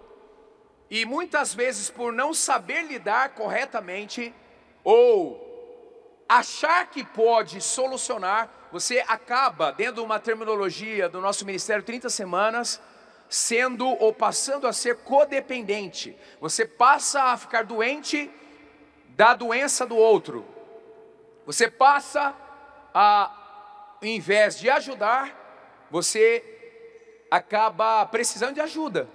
e 0.90 1.04
muitas 1.04 1.54
vezes 1.54 1.90
por 1.90 2.12
não 2.12 2.35
saber 2.35 2.83
lidar 2.83 3.30
corretamente 3.30 4.35
ou 4.85 5.45
achar 6.28 6.90
que 6.90 7.04
pode 7.04 7.61
solucionar, 7.61 8.68
você 8.73 9.04
acaba, 9.06 9.73
dentro 9.73 9.97
de 9.97 10.00
uma 10.00 10.18
terminologia 10.18 11.09
do 11.09 11.21
nosso 11.21 11.45
ministério 11.45 11.83
30 11.83 12.11
semanas, 12.11 12.80
sendo 13.28 13.87
ou 13.87 14.12
passando 14.12 14.66
a 14.66 14.73
ser 14.73 14.97
codependente. 14.99 16.16
Você 16.40 16.64
passa 16.64 17.23
a 17.23 17.37
ficar 17.37 17.64
doente 17.64 18.30
da 19.11 19.35
doença 19.35 19.87
do 19.87 19.97
outro. 19.97 20.47
Você 21.45 21.71
passa 21.71 22.35
a, 22.95 23.99
em 24.02 24.18
vez 24.18 24.59
de 24.59 24.71
ajudar, 24.71 25.87
você 25.90 26.45
acaba 27.30 28.06
precisando 28.06 28.54
de 28.54 28.61
ajuda. 28.61 29.09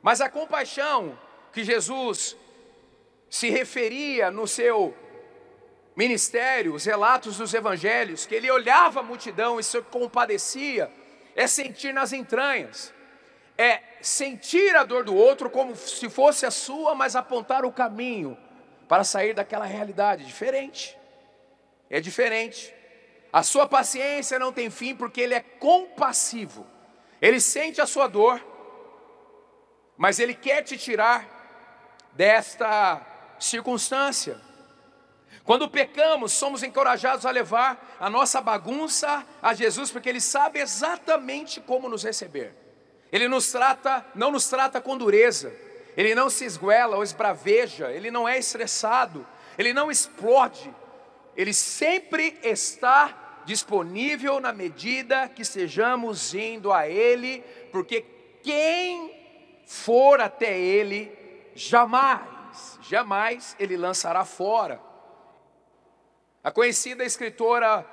Mas 0.00 0.20
a 0.20 0.28
compaixão 0.28 1.18
que 1.52 1.64
Jesus 1.64 2.36
se 3.28 3.50
referia 3.50 4.30
no 4.30 4.46
seu 4.46 4.96
ministério, 5.96 6.74
os 6.74 6.84
relatos 6.84 7.38
dos 7.38 7.52
evangelhos, 7.52 8.26
que 8.26 8.34
ele 8.36 8.48
olhava 8.48 9.00
a 9.00 9.02
multidão 9.02 9.58
e 9.58 9.64
se 9.64 9.82
compadecia, 9.82 10.88
é 11.34 11.48
sentir 11.48 11.92
nas 11.92 12.12
entranhas, 12.12 12.93
é 13.56 13.80
sentir 14.00 14.74
a 14.76 14.84
dor 14.84 15.04
do 15.04 15.14
outro 15.14 15.48
como 15.48 15.74
se 15.76 16.08
fosse 16.08 16.44
a 16.44 16.50
sua, 16.50 16.94
mas 16.94 17.16
apontar 17.16 17.64
o 17.64 17.72
caminho 17.72 18.36
para 18.88 19.04
sair 19.04 19.34
daquela 19.34 19.64
realidade 19.64 20.24
diferente. 20.24 20.96
É 21.88 22.00
diferente. 22.00 22.74
A 23.32 23.42
sua 23.42 23.66
paciência 23.66 24.38
não 24.38 24.52
tem 24.52 24.70
fim 24.70 24.94
porque 24.94 25.20
ele 25.20 25.34
é 25.34 25.40
compassivo. 25.40 26.66
Ele 27.20 27.40
sente 27.40 27.80
a 27.80 27.86
sua 27.86 28.06
dor, 28.06 28.44
mas 29.96 30.18
ele 30.18 30.34
quer 30.34 30.62
te 30.62 30.76
tirar 30.76 31.26
desta 32.12 33.00
circunstância. 33.38 34.40
Quando 35.44 35.68
pecamos, 35.68 36.32
somos 36.32 36.62
encorajados 36.62 37.26
a 37.26 37.30
levar 37.30 37.96
a 38.00 38.08
nossa 38.08 38.40
bagunça 38.40 39.26
a 39.42 39.52
Jesus, 39.52 39.90
porque 39.90 40.08
Ele 40.08 40.20
sabe 40.20 40.58
exatamente 40.58 41.60
como 41.60 41.88
nos 41.88 42.02
receber. 42.02 42.63
Ele 43.14 43.28
nos 43.28 43.52
trata, 43.52 44.04
não 44.12 44.32
nos 44.32 44.48
trata 44.48 44.80
com 44.80 44.98
dureza, 44.98 45.54
Ele 45.96 46.16
não 46.16 46.28
se 46.28 46.44
esguela 46.44 46.96
ou 46.96 47.02
esbraveja, 47.04 47.92
Ele 47.92 48.10
não 48.10 48.28
é 48.28 48.36
estressado, 48.36 49.24
Ele 49.56 49.72
não 49.72 49.88
explode, 49.88 50.74
Ele 51.36 51.54
sempre 51.54 52.36
está 52.42 53.42
disponível 53.44 54.40
na 54.40 54.52
medida 54.52 55.28
que 55.28 55.42
estejamos 55.42 56.34
indo 56.34 56.72
a 56.72 56.88
Ele, 56.88 57.44
porque 57.70 58.04
quem 58.42 59.62
for 59.64 60.20
até 60.20 60.58
Ele, 60.58 61.16
jamais, 61.54 62.80
jamais 62.82 63.54
Ele 63.60 63.76
lançará 63.76 64.24
fora. 64.24 64.80
A 66.42 66.50
conhecida 66.50 67.04
escritora 67.04 67.86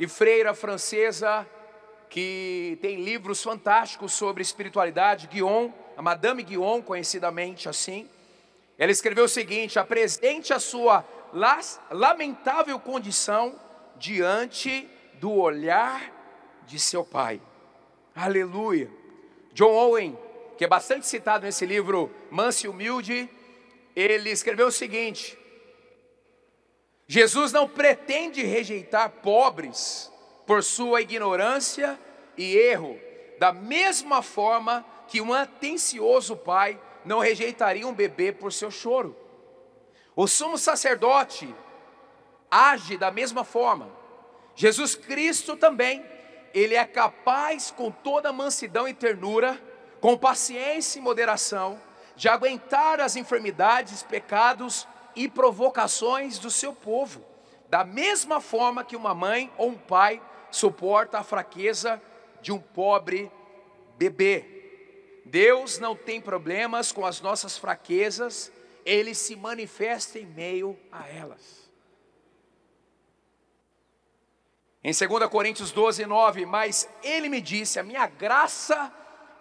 e 0.00 0.08
freira 0.08 0.52
francesa, 0.52 1.46
que 2.14 2.78
tem 2.80 3.02
livros 3.02 3.42
fantásticos 3.42 4.12
sobre 4.12 4.40
espiritualidade, 4.40 5.26
Guion, 5.26 5.70
a 5.96 6.00
Madame 6.00 6.44
Guion, 6.44 6.80
conhecidamente 6.80 7.68
assim, 7.68 8.08
ela 8.78 8.92
escreveu 8.92 9.24
o 9.24 9.28
seguinte: 9.28 9.80
apresente 9.80 10.52
a 10.52 10.60
sua 10.60 11.04
lamentável 11.90 12.78
condição 12.78 13.58
diante 13.96 14.88
do 15.14 15.32
olhar 15.32 16.12
de 16.68 16.78
seu 16.78 17.04
pai. 17.04 17.42
Aleluia. 18.14 18.88
John 19.52 19.72
Owen, 19.72 20.16
que 20.56 20.64
é 20.64 20.68
bastante 20.68 21.08
citado 21.08 21.44
nesse 21.44 21.66
livro 21.66 22.08
Manso 22.30 22.66
e 22.66 22.68
Humilde, 22.68 23.28
ele 23.96 24.30
escreveu 24.30 24.68
o 24.68 24.70
seguinte: 24.70 25.36
Jesus 27.08 27.50
não 27.50 27.68
pretende 27.68 28.44
rejeitar 28.44 29.10
pobres 29.10 30.13
por 30.46 30.62
sua 30.62 31.00
ignorância 31.00 31.98
e 32.36 32.56
erro, 32.56 32.98
da 33.38 33.52
mesma 33.52 34.22
forma 34.22 34.84
que 35.08 35.20
um 35.20 35.32
atencioso 35.32 36.36
pai 36.36 36.80
não 37.04 37.18
rejeitaria 37.18 37.86
um 37.86 37.92
bebê 37.92 38.32
por 38.32 38.52
seu 38.52 38.70
choro. 38.70 39.16
O 40.16 40.26
sumo 40.26 40.56
sacerdote 40.56 41.54
age 42.50 42.96
da 42.96 43.10
mesma 43.10 43.44
forma. 43.44 43.90
Jesus 44.54 44.94
Cristo 44.94 45.56
também, 45.56 46.04
ele 46.52 46.74
é 46.74 46.84
capaz 46.84 47.70
com 47.70 47.90
toda 47.90 48.32
mansidão 48.32 48.86
e 48.86 48.94
ternura, 48.94 49.60
com 50.00 50.16
paciência 50.16 50.98
e 50.98 51.02
moderação, 51.02 51.80
de 52.14 52.28
aguentar 52.28 53.00
as 53.00 53.16
enfermidades, 53.16 54.02
pecados 54.02 54.86
e 55.16 55.28
provocações 55.28 56.38
do 56.38 56.50
seu 56.50 56.72
povo, 56.72 57.24
da 57.68 57.82
mesma 57.84 58.40
forma 58.40 58.84
que 58.84 58.94
uma 58.94 59.14
mãe 59.14 59.50
ou 59.56 59.70
um 59.70 59.74
pai 59.76 60.22
suporta 60.54 61.18
a 61.18 61.24
fraqueza 61.24 62.00
de 62.40 62.52
um 62.52 62.60
pobre 62.60 63.30
bebê. 63.98 64.44
Deus 65.24 65.78
não 65.78 65.96
tem 65.96 66.20
problemas 66.20 66.92
com 66.92 67.04
as 67.04 67.20
nossas 67.20 67.58
fraquezas, 67.58 68.52
ele 68.84 69.14
se 69.14 69.34
manifesta 69.34 70.18
em 70.18 70.26
meio 70.26 70.78
a 70.92 71.08
elas. 71.08 71.64
Em 74.82 74.92
2 74.92 75.30
Coríntios 75.30 75.72
12, 75.72 76.04
9, 76.04 76.44
mas 76.44 76.88
ele 77.02 77.28
me 77.28 77.40
disse: 77.40 77.78
a 77.78 77.82
minha 77.82 78.06
graça 78.06 78.92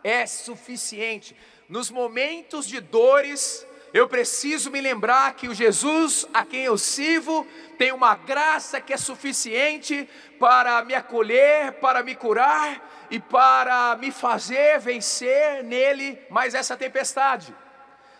é 0.03 0.25
suficiente. 0.25 1.35
Nos 1.67 1.91
momentos 1.91 2.65
de 2.65 2.79
dores, 2.79 3.67
eu 3.93 4.07
preciso 4.07 4.71
me 4.71 4.81
lembrar 4.81 5.35
que 5.35 5.47
o 5.47 5.53
Jesus 5.53 6.25
a 6.33 6.43
quem 6.43 6.63
eu 6.63 6.79
sirvo 6.79 7.45
tem 7.77 7.91
uma 7.91 8.15
graça 8.15 8.81
que 8.81 8.91
é 8.91 8.97
suficiente 8.97 10.09
para 10.39 10.83
me 10.83 10.95
acolher, 10.95 11.73
para 11.73 12.01
me 12.01 12.15
curar 12.15 13.05
e 13.11 13.19
para 13.19 13.95
me 13.97 14.11
fazer 14.11 14.79
vencer 14.79 15.63
nele 15.63 16.19
mais 16.27 16.55
essa 16.55 16.75
tempestade. 16.75 17.55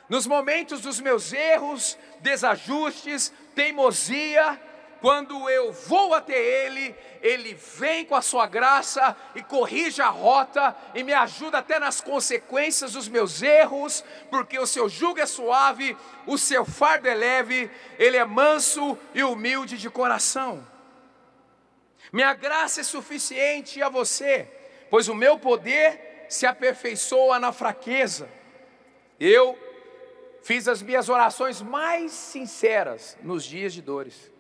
Nos 0.08 0.28
momentos 0.28 0.82
dos 0.82 1.00
meus 1.00 1.34
erros, 1.34 1.98
desajustes, 2.20 3.34
teimosia, 3.56 4.62
quando 5.04 5.50
eu 5.50 5.74
vou 5.74 6.14
até 6.14 6.34
Ele, 6.34 6.96
Ele 7.22 7.54
vem 7.54 8.06
com 8.06 8.16
a 8.16 8.22
sua 8.22 8.48
graça 8.48 9.14
e 9.36 9.44
corrige 9.44 10.02
a 10.02 10.08
rota 10.08 10.74
e 10.96 11.04
me 11.04 11.12
ajuda 11.12 11.58
até 11.58 11.78
nas 11.78 12.00
consequências 12.00 12.94
dos 12.94 13.10
meus 13.10 13.42
erros, 13.42 14.02
porque 14.30 14.58
o 14.58 14.66
seu 14.66 14.88
jugo 14.88 15.20
é 15.20 15.26
suave, 15.26 15.98
o 16.26 16.38
seu 16.38 16.64
fardo 16.64 17.10
é 17.10 17.14
leve, 17.14 17.70
Ele 18.00 18.16
é 18.16 18.24
manso 18.24 18.98
e 19.14 19.22
humilde 19.26 19.78
de 19.78 19.90
coração. 19.90 20.66
Minha 22.10 22.34
graça 22.34 22.80
é 22.80 22.84
suficiente 22.86 23.84
a 23.84 23.90
você, 23.90 24.48
pois 24.90 25.10
o 25.10 25.16
meu 25.16 25.38
poder 25.38 26.28
se 26.30 26.46
aperfeiçoa 26.46 27.40
na 27.40 27.52
fraqueza. 27.52 28.30
Eu 29.20 29.60
fiz 30.44 30.66
as 30.70 30.82
minhas 30.82 31.10
orações 31.10 31.62
mais 31.62 32.14
sinceras 32.14 33.18
nos 33.22 33.44
dias 33.44 33.74
de 33.74 33.82
dores. 33.82 34.32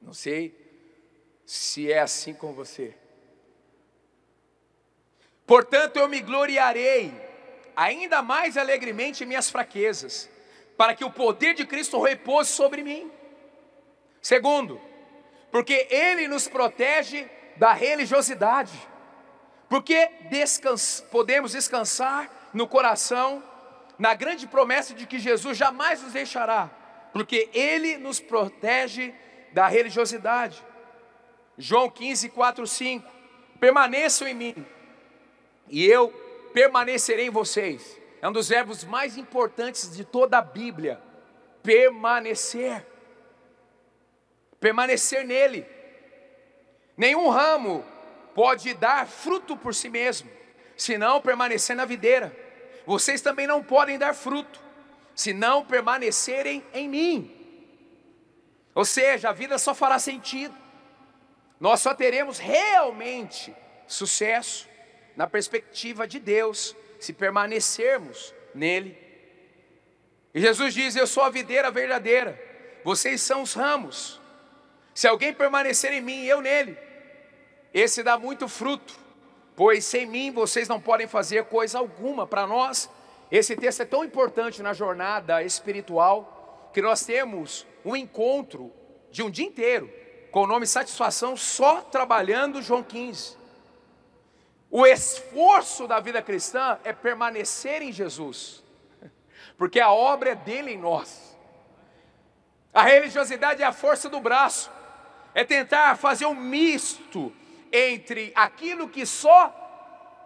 Não 0.00 0.12
sei 0.12 0.54
se 1.44 1.90
é 1.90 1.98
assim 1.98 2.32
com 2.32 2.52
você. 2.52 2.94
Portanto, 5.46 5.96
eu 5.96 6.08
me 6.08 6.20
gloriarei 6.20 7.12
ainda 7.74 8.22
mais 8.22 8.56
alegremente 8.56 9.24
em 9.24 9.26
minhas 9.26 9.50
fraquezas, 9.50 10.30
para 10.76 10.94
que 10.94 11.04
o 11.04 11.10
poder 11.10 11.54
de 11.54 11.66
Cristo 11.66 12.00
repouse 12.00 12.50
sobre 12.50 12.82
mim. 12.82 13.10
Segundo, 14.22 14.80
porque 15.50 15.88
Ele 15.90 16.28
nos 16.28 16.46
protege 16.46 17.28
da 17.56 17.72
religiosidade, 17.72 18.72
porque 19.68 20.08
descans 20.30 21.04
podemos 21.10 21.52
descansar 21.52 22.50
no 22.54 22.66
coração, 22.66 23.42
na 23.98 24.14
grande 24.14 24.46
promessa 24.46 24.94
de 24.94 25.06
que 25.06 25.18
Jesus 25.18 25.58
jamais 25.58 26.02
nos 26.02 26.12
deixará, 26.12 26.70
porque 27.12 27.50
Ele 27.52 27.96
nos 27.96 28.20
protege 28.20 29.12
da 29.12 29.20
religiosidade. 29.68 30.62
João 31.58 31.90
15, 31.90 32.28
4, 32.30 32.66
5. 32.66 33.10
Permaneçam 33.58 34.26
em 34.26 34.34
mim, 34.34 34.66
e 35.68 35.84
eu 35.84 36.08
permanecerei 36.54 37.26
em 37.26 37.30
vocês. 37.30 38.00
É 38.22 38.28
um 38.28 38.32
dos 38.32 38.48
verbos 38.48 38.84
mais 38.84 39.16
importantes 39.16 39.94
de 39.94 40.04
toda 40.04 40.38
a 40.38 40.42
Bíblia. 40.42 41.00
Permanecer. 41.62 42.86
Permanecer 44.58 45.24
nele. 45.24 45.66
Nenhum 46.96 47.28
ramo 47.28 47.84
pode 48.34 48.74
dar 48.74 49.06
fruto 49.06 49.56
por 49.56 49.74
si 49.74 49.88
mesmo, 49.88 50.30
senão 50.76 51.20
permanecer 51.20 51.74
na 51.74 51.84
videira. 51.84 52.36
Vocês 52.86 53.20
também 53.20 53.46
não 53.46 53.62
podem 53.62 53.98
dar 53.98 54.14
fruto, 54.14 54.60
se 55.14 55.32
não 55.32 55.64
permanecerem 55.64 56.64
em 56.74 56.88
mim. 56.88 57.39
Ou 58.80 58.84
seja, 58.86 59.28
a 59.28 59.32
vida 59.32 59.58
só 59.58 59.74
fará 59.74 59.98
sentido. 59.98 60.54
Nós 61.60 61.80
só 61.80 61.92
teremos 61.92 62.38
realmente 62.38 63.54
sucesso 63.86 64.66
na 65.14 65.26
perspectiva 65.26 66.08
de 66.08 66.18
Deus 66.18 66.74
se 66.98 67.12
permanecermos 67.12 68.34
nele. 68.54 68.96
E 70.32 70.40
Jesus 70.40 70.72
diz: 70.72 70.96
Eu 70.96 71.06
sou 71.06 71.22
a 71.22 71.28
videira 71.28 71.70
verdadeira, 71.70 72.42
vocês 72.82 73.20
são 73.20 73.42
os 73.42 73.52
ramos. 73.52 74.18
Se 74.94 75.06
alguém 75.06 75.34
permanecer 75.34 75.92
em 75.92 76.00
mim 76.00 76.22
e 76.22 76.28
eu 76.30 76.40
nele, 76.40 76.74
esse 77.74 78.02
dá 78.02 78.18
muito 78.18 78.48
fruto, 78.48 78.98
pois 79.54 79.84
sem 79.84 80.06
mim 80.06 80.30
vocês 80.30 80.68
não 80.68 80.80
podem 80.80 81.06
fazer 81.06 81.44
coisa 81.44 81.78
alguma. 81.78 82.26
Para 82.26 82.46
nós, 82.46 82.88
esse 83.30 83.54
texto 83.56 83.82
é 83.82 83.84
tão 83.84 84.02
importante 84.02 84.62
na 84.62 84.72
jornada 84.72 85.42
espiritual 85.42 86.70
que 86.72 86.80
nós 86.80 87.04
temos 87.04 87.66
um 87.84 87.96
encontro 87.96 88.72
de 89.10 89.22
um 89.22 89.30
dia 89.30 89.46
inteiro, 89.46 89.92
com 90.30 90.42
o 90.42 90.46
nome 90.46 90.66
Satisfação, 90.66 91.36
só 91.36 91.80
trabalhando 91.80 92.62
João 92.62 92.82
15. 92.82 93.36
O 94.70 94.86
esforço 94.86 95.88
da 95.88 95.98
vida 95.98 96.22
cristã 96.22 96.78
é 96.84 96.92
permanecer 96.92 97.82
em 97.82 97.90
Jesus, 97.90 98.62
porque 99.58 99.80
a 99.80 99.90
obra 99.90 100.30
é 100.30 100.34
dele 100.34 100.72
em 100.72 100.78
nós. 100.78 101.36
A 102.72 102.82
religiosidade 102.82 103.62
é 103.62 103.66
a 103.66 103.72
força 103.72 104.08
do 104.08 104.20
braço, 104.20 104.70
é 105.34 105.42
tentar 105.42 105.96
fazer 105.96 106.26
um 106.26 106.34
misto 106.34 107.32
entre 107.72 108.32
aquilo 108.34 108.88
que 108.88 109.04
só 109.04 109.56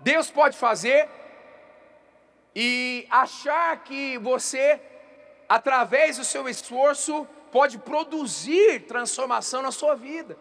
Deus 0.00 0.30
pode 0.30 0.56
fazer 0.56 1.08
e 2.54 3.06
achar 3.10 3.82
que 3.82 4.18
você, 4.18 4.80
através 5.48 6.18
do 6.18 6.24
seu 6.24 6.48
esforço, 6.48 7.26
pode 7.54 7.78
produzir 7.78 8.80
transformação 8.80 9.62
na 9.62 9.70
sua 9.70 9.94
vida. 9.94 10.36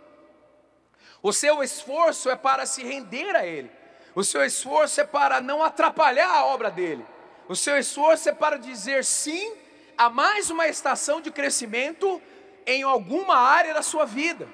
O 1.22 1.32
seu 1.32 1.62
esforço 1.62 2.28
é 2.28 2.36
para 2.36 2.66
se 2.66 2.82
render 2.84 3.36
a 3.36 3.46
Ele, 3.46 3.70
o 4.16 4.24
seu 4.24 4.44
esforço 4.44 5.00
é 5.00 5.04
para 5.04 5.40
não 5.40 5.62
atrapalhar 5.64 6.28
a 6.28 6.46
obra 6.46 6.72
dele, 6.72 7.06
o 7.48 7.56
seu 7.56 7.78
esforço 7.78 8.30
é 8.30 8.34
para 8.34 8.58
dizer 8.58 9.06
sim 9.06 9.56
a 9.96 10.10
mais 10.10 10.50
uma 10.50 10.68
estação 10.68 11.22
de 11.22 11.30
crescimento 11.30 12.20
em 12.66 12.82
alguma 12.82 13.36
área 13.36 13.76
da 13.76 13.84
sua 13.84 14.06
vida. 14.06 14.50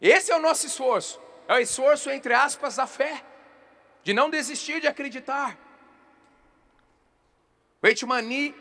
Esse 0.00 0.32
é 0.32 0.36
o 0.36 0.40
nosso 0.40 0.66
esforço, 0.66 1.20
é 1.46 1.54
o 1.54 1.58
esforço, 1.58 2.10
entre 2.10 2.34
aspas, 2.34 2.74
da 2.74 2.86
fé, 2.88 3.22
de 4.02 4.12
não 4.12 4.28
desistir 4.28 4.80
de 4.80 4.88
acreditar. 4.88 5.56
Weitmani 7.80 8.52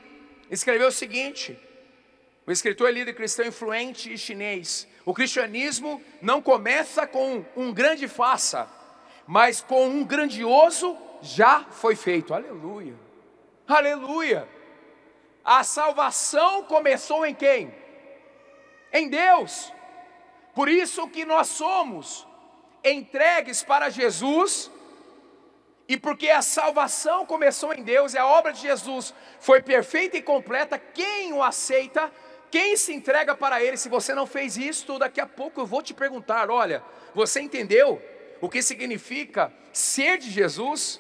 escreveu 0.52 0.90
o 0.90 0.92
seguinte: 0.92 1.60
o 2.46 2.52
escritor 2.52 2.90
é 2.90 2.92
líder 2.92 3.14
cristão 3.14 3.46
influente 3.46 4.12
e 4.12 4.18
chinês. 4.18 4.88
O 5.06 5.14
cristianismo 5.14 6.02
não 6.22 6.42
começa 6.42 7.06
com 7.06 7.46
um 7.56 7.74
grande 7.74 8.08
faça, 8.08 8.70
mas 9.28 9.62
com 9.62 9.88
um 9.88 10.04
grandioso 10.04 10.98
já 11.22 11.66
foi 11.66 11.96
feito. 11.96 12.34
Aleluia. 12.34 12.96
Aleluia. 13.68 14.48
A 15.46 15.64
salvação 15.64 16.64
começou 16.64 17.26
em 17.26 17.34
quem? 17.34 17.74
Em 18.92 19.08
Deus. 19.08 19.72
Por 20.54 20.68
isso 20.68 21.08
que 21.08 21.26
nós 21.26 21.48
somos 21.48 22.28
entregues 22.84 23.64
para 23.64 23.90
Jesus, 23.90 24.70
e 25.88 25.98
porque 25.98 26.30
a 26.30 26.42
salvação 26.42 27.26
começou 27.26 27.74
em 27.74 27.84
Deus, 27.84 28.14
e 28.14 28.18
a 28.18 28.26
obra 28.26 28.52
de 28.52 28.62
Jesus 28.62 29.14
foi 29.40 29.62
perfeita 29.62 30.18
e 30.18 30.22
completa, 30.22 30.78
quem 30.78 31.32
o 31.34 31.44
aceita 31.44 32.12
quem 32.52 32.76
se 32.76 32.94
entrega 32.94 33.34
para 33.34 33.64
Ele, 33.64 33.78
se 33.78 33.88
você 33.88 34.14
não 34.14 34.28
fez 34.28 34.58
isso, 34.58 35.00
daqui 35.00 35.22
a 35.22 35.26
pouco 35.26 35.62
eu 35.62 35.66
vou 35.66 35.82
te 35.82 35.94
perguntar: 35.94 36.52
olha, 36.52 36.84
você 37.16 37.40
entendeu 37.40 38.02
o 38.42 38.50
que 38.50 38.62
significa 38.62 39.52
ser 39.72 40.18
de 40.18 40.30
Jesus 40.30 41.00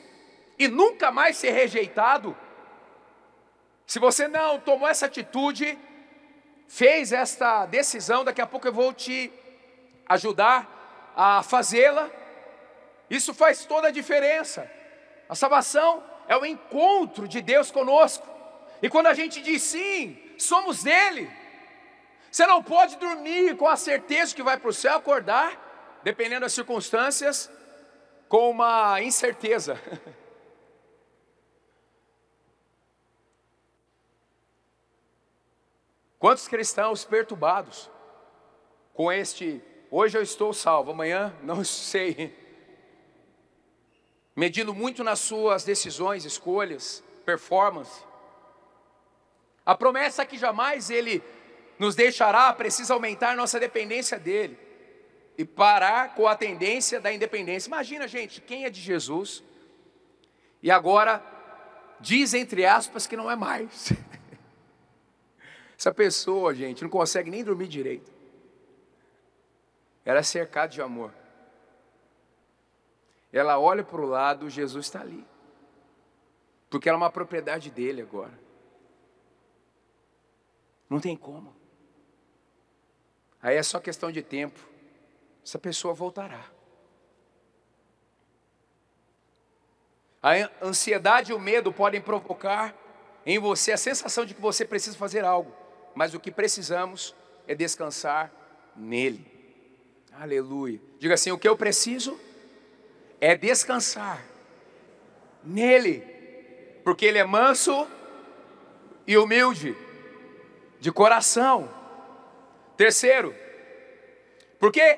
e 0.57 0.69
nunca 0.69 1.11
mais 1.11 1.35
ser 1.35 1.51
rejeitado? 1.51 2.35
Se 3.85 3.99
você 3.99 4.29
não 4.29 4.59
tomou 4.59 4.87
essa 4.87 5.07
atitude, 5.07 5.77
fez 6.69 7.11
esta 7.11 7.65
decisão, 7.65 8.23
daqui 8.23 8.39
a 8.39 8.47
pouco 8.47 8.69
eu 8.69 8.73
vou 8.73 8.93
te 8.93 9.29
ajudar 10.07 11.13
a 11.13 11.43
fazê-la. 11.43 12.09
Isso 13.09 13.33
faz 13.33 13.65
toda 13.65 13.89
a 13.89 13.91
diferença. 13.91 14.71
A 15.27 15.35
salvação 15.35 16.01
é 16.29 16.37
o 16.37 16.45
encontro 16.45 17.27
de 17.27 17.41
Deus 17.41 17.69
conosco. 17.71 18.25
E 18.81 18.89
quando 18.89 19.07
a 19.07 19.13
gente 19.13 19.41
diz 19.41 19.61
sim, 19.61 20.17
somos 20.37 20.83
dele, 20.83 21.29
você 22.31 22.47
não 22.47 22.63
pode 22.63 22.95
dormir 22.95 23.57
com 23.57 23.67
a 23.67 23.75
certeza 23.75 24.33
que 24.33 24.41
vai 24.41 24.57
para 24.57 24.69
o 24.69 24.73
céu, 24.73 24.95
acordar, 24.95 25.99
dependendo 26.01 26.41
das 26.41 26.53
circunstâncias, 26.53 27.51
com 28.29 28.49
uma 28.49 29.01
incerteza. 29.01 29.77
Quantos 36.17 36.47
cristãos 36.47 37.03
perturbados 37.03 37.91
com 38.93 39.11
este, 39.11 39.61
hoje 39.89 40.17
eu 40.17 40.21
estou 40.21 40.53
salvo, 40.53 40.91
amanhã 40.91 41.35
não 41.43 41.65
sei, 41.65 42.33
medindo 44.33 44.73
muito 44.73 45.03
nas 45.03 45.19
suas 45.19 45.65
decisões, 45.65 46.23
escolhas, 46.23 47.03
performance. 47.25 48.05
A 49.65 49.75
promessa 49.75 50.25
que 50.25 50.37
jamais 50.37 50.89
ele 50.89 51.21
nos 51.81 51.95
deixará, 51.95 52.53
precisa 52.53 52.93
aumentar 52.93 53.35
nossa 53.35 53.59
dependência 53.59 54.19
dele 54.19 54.55
e 55.35 55.43
parar 55.43 56.13
com 56.13 56.27
a 56.27 56.35
tendência 56.35 56.99
da 56.99 57.11
independência. 57.11 57.69
Imagina, 57.69 58.07
gente, 58.07 58.39
quem 58.39 58.65
é 58.65 58.69
de 58.69 58.79
Jesus 58.79 59.43
e 60.61 60.69
agora 60.69 61.25
diz 61.99 62.35
entre 62.35 62.67
aspas 62.67 63.07
que 63.07 63.17
não 63.17 63.31
é 63.31 63.35
mais. 63.35 63.91
Essa 65.75 65.91
pessoa, 65.91 66.53
gente, 66.53 66.83
não 66.83 66.89
consegue 66.89 67.31
nem 67.31 67.43
dormir 67.43 67.67
direito. 67.67 68.11
Ela 70.05 70.19
é 70.19 70.23
cercada 70.23 70.71
de 70.71 70.83
amor. 70.83 71.11
Ela 73.33 73.57
olha 73.57 73.83
para 73.83 74.01
o 74.01 74.05
lado, 74.05 74.51
Jesus 74.51 74.85
está 74.85 75.01
ali. 75.01 75.25
Porque 76.69 76.87
ela 76.87 76.97
é 76.97 77.01
uma 77.01 77.09
propriedade 77.09 77.71
dele 77.71 78.03
agora. 78.03 78.39
Não 80.87 80.99
tem 80.99 81.17
como. 81.17 81.59
Aí 83.41 83.57
é 83.57 83.63
só 83.63 83.79
questão 83.79 84.11
de 84.11 84.21
tempo. 84.21 84.59
Essa 85.43 85.57
pessoa 85.57 85.93
voltará. 85.93 86.45
A 90.21 90.33
ansiedade 90.61 91.31
e 91.31 91.35
o 91.35 91.39
medo 91.39 91.73
podem 91.73 91.99
provocar 91.99 92.75
em 93.25 93.39
você 93.39 93.71
a 93.71 93.77
sensação 93.77 94.23
de 94.23 94.35
que 94.35 94.41
você 94.41 94.63
precisa 94.63 94.95
fazer 94.95 95.25
algo, 95.25 95.51
mas 95.95 96.13
o 96.13 96.19
que 96.19 96.31
precisamos 96.31 97.15
é 97.47 97.55
descansar 97.55 98.31
nele. 98.75 99.25
Aleluia. 100.13 100.79
Diga 100.99 101.15
assim: 101.15 101.31
o 101.31 101.39
que 101.39 101.47
eu 101.47 101.57
preciso 101.57 102.19
é 103.19 103.35
descansar 103.35 104.23
nele, 105.43 106.01
porque 106.83 107.05
ele 107.05 107.17
é 107.17 107.23
manso 107.23 107.87
e 109.07 109.17
humilde 109.17 109.75
de 110.79 110.91
coração. 110.91 111.80
Terceiro, 112.81 113.35
porque 114.59 114.97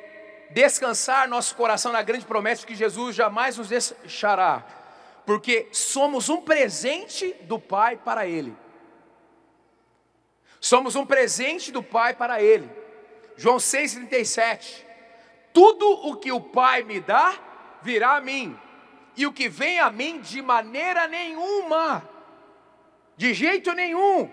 descansar 0.52 1.28
nosso 1.28 1.54
coração 1.54 1.92
na 1.92 2.02
grande 2.02 2.26
promessa 2.26 2.66
que 2.66 2.76
Jesus 2.76 3.14
jamais 3.14 3.58
nos 3.58 3.68
deixará, 3.68 4.66
porque 5.26 5.68
somos 5.74 6.30
um 6.30 6.40
presente 6.40 7.34
do 7.42 7.60
Pai 7.60 7.98
para 7.98 8.26
Ele. 8.26 8.56
Somos 10.62 10.96
um 10.96 11.06
presente 11.06 11.74
do 11.74 11.84
Pai 11.84 12.14
para 12.14 12.42
Ele. 12.42 12.70
João 13.36 13.58
6,37. 13.58 14.86
Tudo 15.52 15.86
o 16.08 16.16
que 16.16 16.32
o 16.32 16.40
Pai 16.40 16.84
me 16.84 17.02
dá 17.02 17.38
virá 17.82 18.16
a 18.16 18.22
mim, 18.22 18.58
e 19.18 19.28
o 19.28 19.34
que 19.34 19.50
vem 19.50 19.82
a 19.82 19.92
mim 19.92 20.22
de 20.22 20.42
maneira 20.42 21.06
nenhuma, 21.06 22.02
de 23.18 23.34
jeito 23.34 23.74
nenhum, 23.74 24.32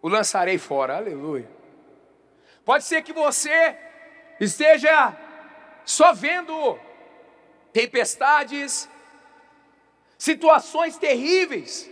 o 0.00 0.08
lançarei 0.08 0.56
fora. 0.56 0.96
Aleluia. 0.96 1.57
Pode 2.68 2.84
ser 2.84 3.00
que 3.00 3.14
você 3.14 3.74
esteja 4.38 5.16
só 5.86 6.12
vendo 6.12 6.78
tempestades, 7.72 8.86
situações 10.18 10.98
terríveis, 10.98 11.90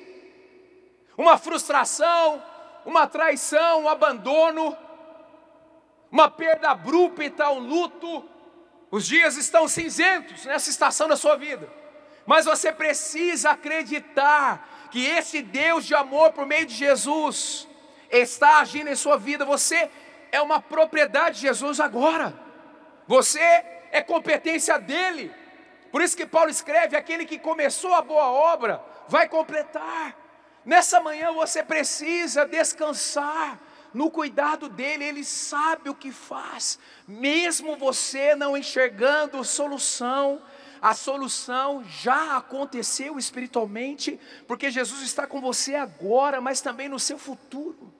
uma 1.16 1.38
frustração, 1.38 2.44
uma 2.84 3.06
traição, 3.06 3.84
um 3.84 3.88
abandono, 3.88 4.76
uma 6.12 6.30
perda 6.30 6.72
abrupta, 6.72 7.48
um 7.48 7.60
luto. 7.60 8.28
Os 8.90 9.06
dias 9.06 9.38
estão 9.38 9.66
cinzentos 9.66 10.44
nessa 10.44 10.68
estação 10.68 11.08
da 11.08 11.16
sua 11.16 11.36
vida, 11.36 11.72
mas 12.26 12.44
você 12.44 12.70
precisa 12.70 13.52
acreditar 13.52 14.88
que 14.90 15.06
esse 15.06 15.40
Deus 15.40 15.86
de 15.86 15.94
amor 15.94 16.34
por 16.34 16.44
meio 16.44 16.66
de 16.66 16.74
Jesus 16.74 17.66
está 18.10 18.58
agindo 18.58 18.90
em 18.90 18.94
sua 18.94 19.16
vida. 19.16 19.42
Você 19.46 19.90
é 20.32 20.40
uma 20.40 20.60
propriedade 20.60 21.36
de 21.36 21.42
Jesus 21.42 21.80
agora, 21.80 22.34
você 23.06 23.40
é 23.92 24.02
competência 24.02 24.78
dele. 24.78 25.32
Por 25.90 26.02
isso 26.02 26.16
que 26.16 26.26
Paulo 26.26 26.50
escreve: 26.50 26.96
aquele 26.96 27.24
que 27.24 27.38
começou 27.38 27.94
a 27.94 28.02
boa 28.02 28.30
obra 28.30 28.82
vai 29.08 29.28
completar. 29.28 30.16
Nessa 30.64 31.00
manhã 31.00 31.32
você 31.32 31.62
precisa 31.62 32.44
descansar 32.44 33.58
no 33.94 34.10
cuidado 34.10 34.68
dele, 34.68 35.04
ele 35.04 35.24
sabe 35.24 35.88
o 35.88 35.94
que 35.94 36.12
faz, 36.12 36.78
mesmo 37.08 37.76
você 37.76 38.34
não 38.34 38.56
enxergando 38.56 39.42
solução. 39.42 40.42
A 40.82 40.92
solução 40.92 41.82
já 41.82 42.36
aconteceu 42.36 43.18
espiritualmente, 43.18 44.20
porque 44.46 44.70
Jesus 44.70 45.00
está 45.00 45.26
com 45.26 45.40
você 45.40 45.74
agora, 45.74 46.42
mas 46.42 46.60
também 46.60 46.88
no 46.88 46.98
seu 46.98 47.16
futuro, 47.16 47.90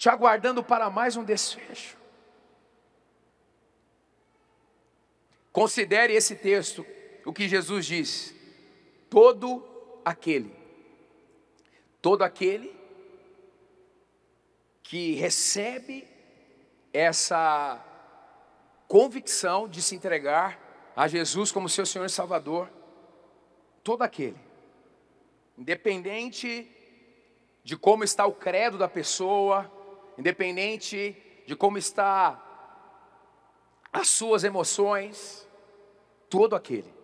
te 0.00 0.08
aguardando 0.08 0.64
para 0.64 0.88
mais 0.88 1.14
um 1.14 1.22
desfecho. 1.22 1.94
Considere 5.52 6.14
esse 6.14 6.36
texto, 6.36 6.86
o 7.26 7.34
que 7.34 7.46
Jesus 7.46 7.84
diz: 7.84 8.34
todo 9.10 9.62
aquele, 10.02 10.56
todo 12.00 12.22
aquele 12.22 12.74
que 14.82 15.16
recebe 15.16 16.08
essa 16.94 17.84
convicção 18.88 19.68
de 19.68 19.82
se 19.82 19.94
entregar 19.94 20.92
a 20.96 21.06
Jesus 21.08 21.52
como 21.52 21.68
seu 21.68 21.84
Senhor 21.84 22.06
e 22.06 22.08
Salvador, 22.10 22.70
todo 23.84 24.00
aquele, 24.00 24.40
independente 25.58 26.74
de 27.62 27.76
como 27.76 28.02
está 28.02 28.24
o 28.24 28.32
credo 28.32 28.78
da 28.78 28.88
pessoa, 28.88 29.70
independente 30.20 31.16
de 31.46 31.56
como 31.56 31.78
está 31.78 32.38
as 33.90 34.08
suas 34.08 34.44
emoções, 34.44 35.48
todo 36.28 36.54
aquele. 36.54 36.94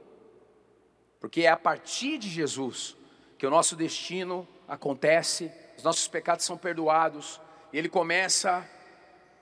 Porque 1.19 1.43
é 1.43 1.49
a 1.49 1.57
partir 1.57 2.19
de 2.19 2.29
Jesus 2.29 2.95
que 3.39 3.47
o 3.47 3.51
nosso 3.51 3.75
destino 3.75 4.47
acontece, 4.69 5.51
os 5.79 5.83
nossos 5.83 6.07
pecados 6.09 6.45
são 6.45 6.59
perdoados, 6.59 7.41
e 7.73 7.79
Ele 7.79 7.89
começa 7.89 8.69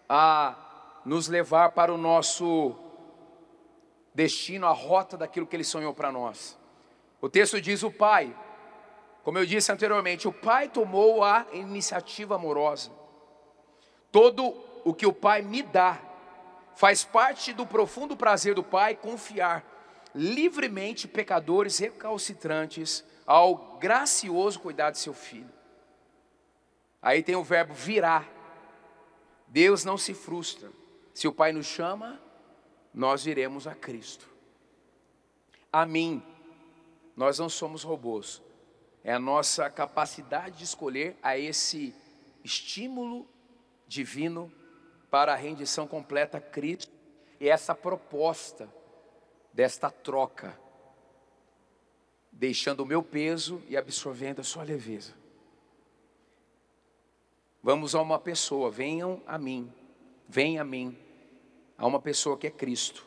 a 0.08 1.00
nos 1.04 1.26
levar 1.26 1.72
para 1.72 1.92
o 1.92 1.98
nosso 1.98 2.76
destino, 4.14 4.66
a 4.66 4.72
rota 4.72 5.16
daquilo 5.16 5.48
que 5.48 5.56
Ele 5.56 5.64
sonhou 5.64 5.92
para 5.92 6.12
nós. 6.12 6.56
O 7.20 7.28
texto 7.28 7.60
diz: 7.60 7.82
o 7.82 7.90
Pai, 7.90 8.34
como 9.24 9.36
eu 9.36 9.44
disse 9.44 9.72
anteriormente, 9.72 10.28
o 10.28 10.32
Pai 10.32 10.68
tomou 10.68 11.24
a 11.24 11.44
iniciativa 11.52 12.36
amorosa. 12.36 13.03
Todo 14.14 14.54
o 14.84 14.94
que 14.94 15.06
o 15.06 15.12
Pai 15.12 15.42
me 15.42 15.60
dá, 15.60 16.00
Faz 16.74 17.04
parte 17.04 17.52
do 17.52 17.66
profundo 17.66 18.16
prazer 18.16 18.54
do 18.54 18.62
Pai 18.62 18.96
confiar 18.96 19.64
livremente 20.14 21.06
pecadores 21.06 21.78
recalcitrantes 21.78 23.04
ao 23.26 23.78
gracioso 23.78 24.60
cuidado 24.60 24.94
de 24.94 24.98
seu 24.98 25.14
filho. 25.14 25.52
Aí 27.00 27.22
tem 27.22 27.36
o 27.36 27.44
verbo 27.44 27.72
virar. 27.74 28.28
Deus 29.46 29.84
não 29.84 29.96
se 29.96 30.14
frustra. 30.14 30.70
Se 31.12 31.28
o 31.28 31.32
Pai 31.32 31.52
nos 31.52 31.66
chama, 31.66 32.20
nós 32.92 33.24
viremos 33.24 33.66
a 33.68 33.74
Cristo. 33.74 34.28
A 35.72 35.86
mim, 35.86 36.22
nós 37.16 37.38
não 37.38 37.48
somos 37.48 37.84
robôs. 37.84 38.42
É 39.04 39.12
a 39.12 39.18
nossa 39.18 39.70
capacidade 39.70 40.58
de 40.58 40.64
escolher 40.64 41.16
a 41.22 41.38
esse 41.38 41.94
estímulo 42.42 43.28
divino 43.94 44.52
para 45.10 45.32
a 45.32 45.36
rendição 45.36 45.86
completa 45.86 46.38
a 46.38 46.40
Cristo 46.40 46.92
e 47.38 47.48
essa 47.48 47.74
proposta 47.74 48.68
desta 49.52 49.90
troca, 49.90 50.58
deixando 52.32 52.80
o 52.80 52.86
meu 52.86 53.02
peso 53.02 53.62
e 53.68 53.76
absorvendo 53.76 54.40
a 54.40 54.44
sua 54.44 54.64
leveza. 54.64 55.14
Vamos 57.62 57.94
a 57.94 58.02
uma 58.02 58.18
pessoa, 58.18 58.70
venham 58.70 59.22
a 59.26 59.38
mim, 59.38 59.72
venha 60.28 60.62
a 60.62 60.64
mim, 60.64 60.98
a 61.78 61.86
uma 61.86 62.00
pessoa 62.00 62.36
que 62.36 62.48
é 62.48 62.50
Cristo. 62.50 63.06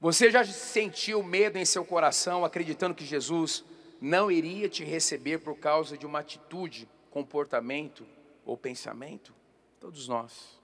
Você 0.00 0.30
já 0.30 0.44
sentiu 0.44 1.22
medo 1.22 1.56
em 1.56 1.64
seu 1.64 1.84
coração, 1.84 2.44
acreditando 2.44 2.94
que 2.94 3.04
Jesus 3.04 3.64
não 4.00 4.30
iria 4.30 4.68
te 4.68 4.84
receber 4.84 5.38
por 5.38 5.56
causa 5.56 5.96
de 5.96 6.04
uma 6.04 6.18
atitude, 6.18 6.88
comportamento 7.10 8.06
ou 8.46 8.56
pensamento? 8.56 9.34
Todos 9.80 10.08
nós. 10.08 10.58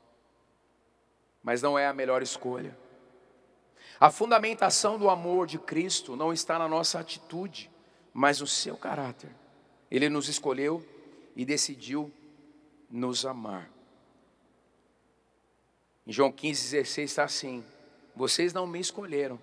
Mas 1.42 1.61
não 1.61 1.79
é 1.79 1.87
a 1.87 1.92
melhor 1.92 2.23
escolha. 2.23 2.79
A 4.01 4.11
fundamentação 4.11 4.99
do 4.99 5.11
amor 5.11 5.47
de 5.47 5.59
Cristo 5.59 6.16
não 6.16 6.33
está 6.33 6.59
na 6.59 6.68
nossa 6.68 7.01
atitude, 7.01 7.71
mas 8.14 8.40
no 8.40 8.47
seu 8.47 8.77
caráter. 8.77 9.31
Ele 9.90 10.09
nos 10.09 10.29
escolheu 10.29 10.87
e 11.37 11.45
decidiu 11.45 12.11
nos 12.88 13.27
amar. 13.27 13.68
Em 16.07 16.12
João 16.12 16.33
15, 16.33 16.71
16 16.71 17.11
está 17.11 17.25
assim: 17.25 17.64
Vocês 18.14 18.53
não 18.53 18.66
me 18.66 18.81
escolheram 18.81 19.38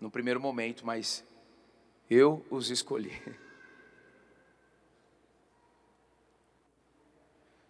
no 0.00 0.10
primeiro 0.10 0.40
momento, 0.40 0.86
mas 0.86 1.24
eu 2.08 2.44
os 2.50 2.70
escolhi. 2.70 3.12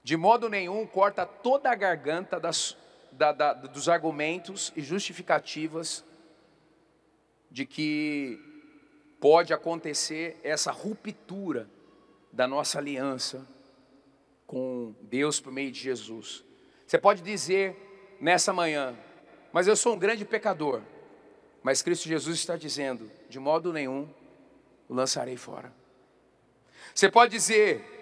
De 0.03 0.17
modo 0.17 0.49
nenhum 0.49 0.87
corta 0.87 1.27
toda 1.27 1.71
a 1.71 1.75
garganta 1.75 2.41
das, 2.41 2.77
da, 3.13 3.33
da, 3.33 3.53
dos 3.53 3.89
argumentos 3.89 4.73
e 4.75 4.81
justificativas 4.81 6.05
de 7.51 7.67
que 7.67 8.39
pode 9.21 9.53
acontecer 9.53 10.39
essa 10.43 10.71
ruptura 10.71 11.69
da 12.33 12.47
nossa 12.47 12.79
aliança 12.79 13.47
com 14.47 14.95
Deus 15.03 15.41
por 15.41 15.53
meio 15.53 15.71
de 15.71 15.79
Jesus. 15.79 16.45
Você 16.87 16.99
pode 16.99 17.23
dizer 17.23 18.17
nessa 18.21 18.53
manhã, 18.53 18.97
mas 19.53 19.69
eu 19.69 19.77
sou 19.77 19.95
um 19.95 19.99
grande 19.99 20.25
pecador. 20.25 20.83
Mas 21.63 21.83
Cristo 21.83 22.09
Jesus 22.09 22.39
está 22.39 22.57
dizendo: 22.57 23.11
de 23.29 23.39
modo 23.39 23.73
nenhum 23.73 24.09
o 24.89 24.95
lançarei 24.95 25.37
fora. 25.37 25.73
Você 26.95 27.11
pode 27.11 27.33
dizer, 27.33 28.00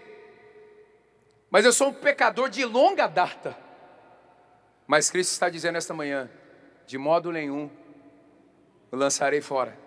Mas 1.51 1.65
eu 1.65 1.73
sou 1.73 1.89
um 1.89 1.93
pecador 1.93 2.49
de 2.49 2.65
longa 2.65 3.07
data. 3.07 3.57
Mas 4.87 5.11
Cristo 5.11 5.33
está 5.33 5.49
dizendo 5.49 5.77
esta 5.77 5.95
manhã: 5.95 6.31
de 6.87 6.99
modo 6.99 7.33
nenhum 7.33 7.71
o 8.91 8.97
lançarei 8.97 9.41
fora. 9.41 9.79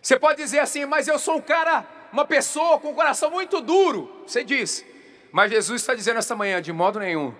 Você 0.00 0.18
pode 0.18 0.42
dizer 0.42 0.58
assim, 0.58 0.84
mas 0.84 1.08
eu 1.08 1.18
sou 1.18 1.36
um 1.36 1.40
cara, 1.40 1.86
uma 2.12 2.24
pessoa 2.24 2.78
com 2.78 2.90
um 2.90 2.94
coração 2.94 3.30
muito 3.30 3.60
duro. 3.60 4.22
Você 4.26 4.42
diz, 4.44 4.84
mas 5.32 5.50
Jesus 5.50 5.80
está 5.80 5.94
dizendo 5.94 6.18
esta 6.18 6.36
manhã: 6.36 6.60
de 6.60 6.72
modo 6.72 6.98
nenhum 6.98 7.34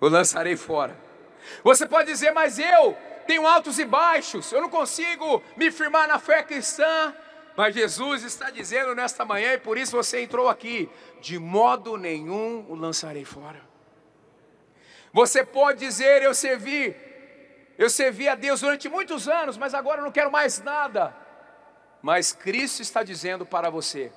o 0.00 0.08
lançarei 0.08 0.56
fora. 0.56 0.96
Você 1.62 1.86
pode 1.86 2.10
dizer, 2.10 2.32
mas 2.32 2.58
eu 2.58 2.96
tenho 3.26 3.46
altos 3.46 3.78
e 3.78 3.84
baixos, 3.84 4.50
eu 4.52 4.60
não 4.60 4.68
consigo 4.68 5.42
me 5.56 5.70
firmar 5.70 6.08
na 6.08 6.18
fé 6.18 6.42
cristã. 6.42 7.14
Mas 7.56 7.74
Jesus 7.74 8.22
está 8.22 8.50
dizendo 8.50 8.94
nesta 8.94 9.24
manhã, 9.24 9.52
e 9.52 9.58
por 9.58 9.76
isso 9.76 9.92
você 9.92 10.20
entrou 10.22 10.48
aqui: 10.48 10.88
de 11.20 11.38
modo 11.38 11.96
nenhum 11.96 12.64
o 12.68 12.74
lançarei 12.74 13.24
fora. 13.24 13.60
Você 15.12 15.44
pode 15.44 15.80
dizer: 15.80 16.22
eu 16.22 16.34
servi, 16.34 16.96
eu 17.76 17.90
servi 17.90 18.28
a 18.28 18.34
Deus 18.34 18.60
durante 18.60 18.88
muitos 18.88 19.28
anos, 19.28 19.56
mas 19.58 19.74
agora 19.74 20.00
eu 20.00 20.04
não 20.04 20.12
quero 20.12 20.32
mais 20.32 20.60
nada. 20.60 21.14
Mas 22.00 22.32
Cristo 22.32 22.80
está 22.80 23.02
dizendo 23.02 23.44
para 23.44 23.70
você: 23.70 24.10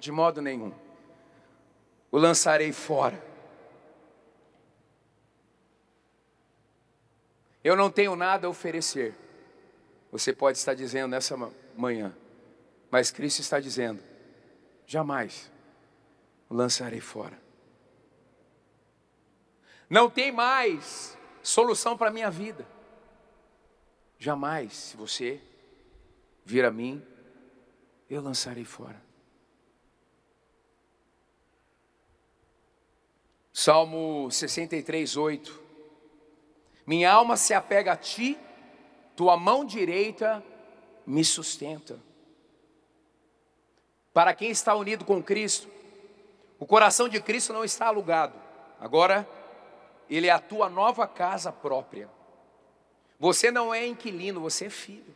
de 0.00 0.10
modo 0.10 0.42
nenhum 0.42 0.72
o 2.10 2.18
lançarei 2.18 2.72
fora. 2.72 3.32
Eu 7.64 7.76
não 7.76 7.90
tenho 7.90 8.16
nada 8.16 8.46
a 8.46 8.50
oferecer. 8.50 9.14
Você 10.10 10.32
pode 10.32 10.58
estar 10.58 10.74
dizendo 10.74 11.12
nessa 11.12 11.38
manhã, 11.76 12.14
mas 12.92 13.10
Cristo 13.10 13.40
está 13.40 13.58
dizendo: 13.58 14.02
jamais 14.86 15.50
o 16.50 16.54
lançarei 16.54 17.00
fora. 17.00 17.40
Não 19.88 20.10
tem 20.10 20.30
mais 20.30 21.16
solução 21.42 21.96
para 21.96 22.10
a 22.10 22.12
minha 22.12 22.30
vida. 22.30 22.68
Jamais, 24.18 24.74
se 24.74 24.96
você 24.96 25.40
vir 26.44 26.66
a 26.66 26.70
mim, 26.70 27.02
eu 28.10 28.20
lançarei 28.20 28.64
fora. 28.64 29.02
Salmo 33.52 34.30
63, 34.30 35.16
8. 35.16 35.62
Minha 36.86 37.12
alma 37.12 37.36
se 37.38 37.54
apega 37.54 37.92
a 37.92 37.96
ti, 37.96 38.38
tua 39.16 39.36
mão 39.36 39.64
direita 39.64 40.44
me 41.06 41.24
sustenta. 41.24 42.11
Para 44.12 44.34
quem 44.34 44.50
está 44.50 44.74
unido 44.74 45.04
com 45.04 45.22
Cristo, 45.22 45.68
o 46.58 46.66
coração 46.66 47.08
de 47.08 47.20
Cristo 47.20 47.52
não 47.52 47.64
está 47.64 47.86
alugado, 47.86 48.34
agora 48.78 49.28
ele 50.08 50.26
é 50.26 50.30
a 50.30 50.38
tua 50.38 50.68
nova 50.68 51.06
casa 51.06 51.50
própria. 51.50 52.08
Você 53.18 53.50
não 53.50 53.72
é 53.72 53.86
inquilino, 53.86 54.40
você 54.40 54.66
é 54.66 54.70
filho. 54.70 55.14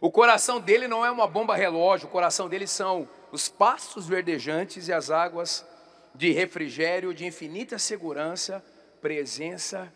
O 0.00 0.10
coração 0.10 0.60
dele 0.60 0.86
não 0.86 1.04
é 1.04 1.10
uma 1.10 1.26
bomba 1.26 1.54
relógio, 1.54 2.08
o 2.08 2.10
coração 2.10 2.48
dele 2.48 2.66
são 2.66 3.08
os 3.32 3.48
pastos 3.48 4.06
verdejantes 4.06 4.88
e 4.88 4.92
as 4.92 5.10
águas 5.10 5.66
de 6.14 6.30
refrigério, 6.32 7.14
de 7.14 7.26
infinita 7.26 7.78
segurança 7.78 8.62
presença 9.06 9.92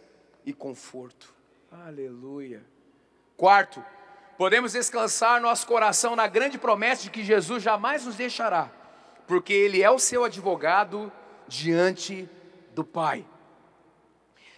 e 0.47 0.53
conforto. 0.53 1.35
Aleluia. 1.73 2.63
Quarto, 3.37 3.83
podemos 4.41 4.73
descansar 4.73 5.39
nosso 5.39 5.67
coração 5.67 6.17
na 6.17 6.27
grande 6.27 6.57
promessa 6.57 7.03
de 7.03 7.11
que 7.11 7.23
Jesus 7.23 7.63
jamais 7.63 8.07
nos 8.07 8.17
deixará, 8.17 8.71
porque 9.27 9.53
Ele 9.53 9.83
é 9.83 9.91
o 9.91 9.99
seu 9.99 10.25
advogado 10.25 11.13
diante 11.47 12.27
do 12.75 12.83
Pai. 12.83 13.27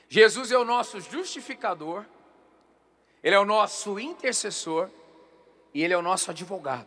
Jesus 0.09 0.53
é 0.53 0.57
o 0.57 0.65
nosso 0.65 1.01
justificador, 1.01 2.05
Ele 3.25 3.35
é 3.35 3.41
o 3.41 3.45
nosso 3.45 3.99
intercessor 3.99 4.89
e 5.75 5.83
Ele 5.83 5.93
é 5.93 5.99
o 5.99 6.03
nosso 6.03 6.31
advogado. 6.31 6.87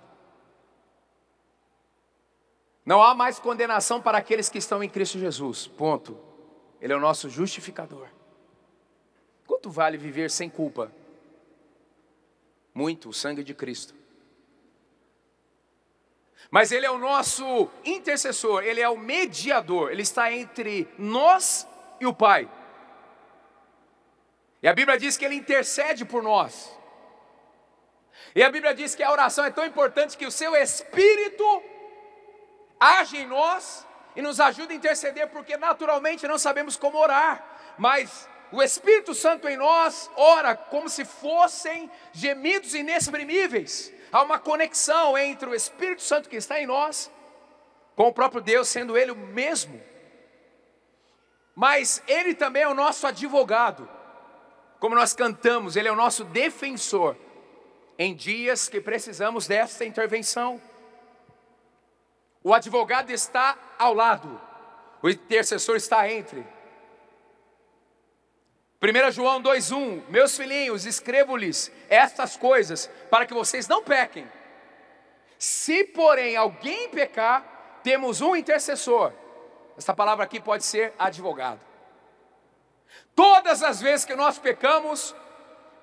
Não 2.86 3.04
há 3.04 3.14
mais 3.14 3.40
condenação 3.40 4.02
para 4.02 4.20
aqueles 4.20 4.48
que 4.48 4.58
estão 4.58 4.82
em 4.82 4.88
Cristo 4.88 5.20
Jesus. 5.20 5.68
Ponto. 5.68 6.18
Ele 6.80 6.94
é 6.94 6.96
o 6.96 7.02
nosso 7.02 7.30
justificador. 7.30 8.08
Quanto 9.46 9.70
vale 9.70 9.98
viver 9.98 10.32
sem 10.32 10.50
culpa? 10.50 10.90
Muito, 12.76 13.08
o 13.08 13.14
sangue 13.14 13.42
de 13.42 13.54
Cristo. 13.54 13.96
Mas 16.52 16.74
Ele 16.74 16.86
é 16.86 16.92
o 16.92 16.98
nosso 16.98 17.70
intercessor, 17.86 18.64
Ele 18.64 18.82
é 18.82 18.90
o 18.90 18.98
mediador, 18.98 19.92
Ele 19.92 20.02
está 20.02 20.32
entre 20.32 20.86
nós 20.98 21.66
e 22.02 22.06
o 22.06 22.14
Pai. 22.14 22.52
E 24.62 24.68
a 24.68 24.74
Bíblia 24.74 24.98
diz 24.98 25.16
que 25.16 25.24
Ele 25.24 25.36
intercede 25.36 26.04
por 26.04 26.22
nós. 26.22 26.78
E 28.36 28.44
a 28.44 28.50
Bíblia 28.50 28.76
diz 28.76 28.94
que 28.94 29.04
a 29.04 29.12
oração 29.12 29.46
é 29.46 29.52
tão 29.52 29.66
importante 29.66 30.18
que 30.18 30.26
o 30.26 30.32
seu 30.32 30.54
Espírito 30.54 31.64
age 32.78 33.16
em 33.16 33.26
nós 33.26 33.88
e 34.18 34.22
nos 34.22 34.42
ajuda 34.42 34.74
a 34.74 34.76
interceder, 34.76 35.30
porque 35.30 35.56
naturalmente 35.56 36.28
não 36.28 36.38
sabemos 36.38 36.76
como 36.76 36.98
orar, 36.98 37.74
mas 37.78 38.28
o 38.52 38.62
Espírito 38.62 39.14
Santo 39.14 39.48
em 39.48 39.58
nós 39.58 40.10
ora 40.16 40.56
como 40.56 40.88
se 40.88 41.04
fossem 41.04 41.90
gemidos 42.14 42.74
inexprimíveis. 42.74 43.92
Há 44.12 44.22
uma 44.22 44.40
conexão 44.40 45.18
entre 45.18 45.50
o 45.50 45.56
Espírito 45.56 46.02
Santo 46.02 46.30
que 46.30 46.36
está 46.36 46.60
em 46.60 46.66
nós 46.66 47.12
com 47.96 48.08
o 48.08 48.14
próprio 48.14 48.42
Deus, 48.42 48.68
sendo 48.68 48.98
Ele 48.98 49.12
o 49.12 49.16
mesmo. 49.16 49.82
Mas 51.56 52.04
Ele 52.08 52.36
também 52.36 52.64
é 52.64 52.68
o 52.68 52.74
nosso 52.74 53.08
advogado, 53.08 53.90
como 54.80 54.96
nós 54.96 55.14
cantamos, 55.14 55.76
Ele 55.76 55.88
é 55.88 55.92
o 55.92 55.96
nosso 55.96 56.24
defensor 56.26 57.16
em 57.98 58.14
dias 58.14 58.68
que 58.68 58.82
precisamos 58.82 59.48
desta 59.48 59.86
intervenção. 59.86 60.62
O 62.44 62.54
advogado 62.54 63.10
está 63.10 63.58
ao 63.80 63.94
lado, 63.94 64.40
o 65.02 65.10
intercessor 65.10 65.78
está 65.78 66.12
entre. 66.12 66.55
1 68.86 69.12
João 69.12 69.42
2,1: 69.42 70.04
Meus 70.10 70.38
filhinhos, 70.38 70.86
escrevo-lhes 70.86 71.72
estas 71.90 72.38
coisas 72.38 72.90
para 73.10 73.26
que 73.26 73.34
vocês 73.34 73.68
não 73.68 73.84
pequem. 73.84 74.28
Se, 75.38 75.84
porém, 75.84 76.36
alguém 76.36 76.90
pecar, 76.90 77.80
temos 77.84 78.22
um 78.22 78.36
intercessor. 78.36 79.12
Esta 79.78 79.94
palavra 79.94 80.24
aqui 80.24 80.40
pode 80.40 80.64
ser 80.64 80.94
advogado. 80.98 81.60
Todas 83.16 83.64
as 83.64 83.82
vezes 83.82 84.06
que 84.06 84.16
nós 84.16 84.38
pecamos, 84.38 85.16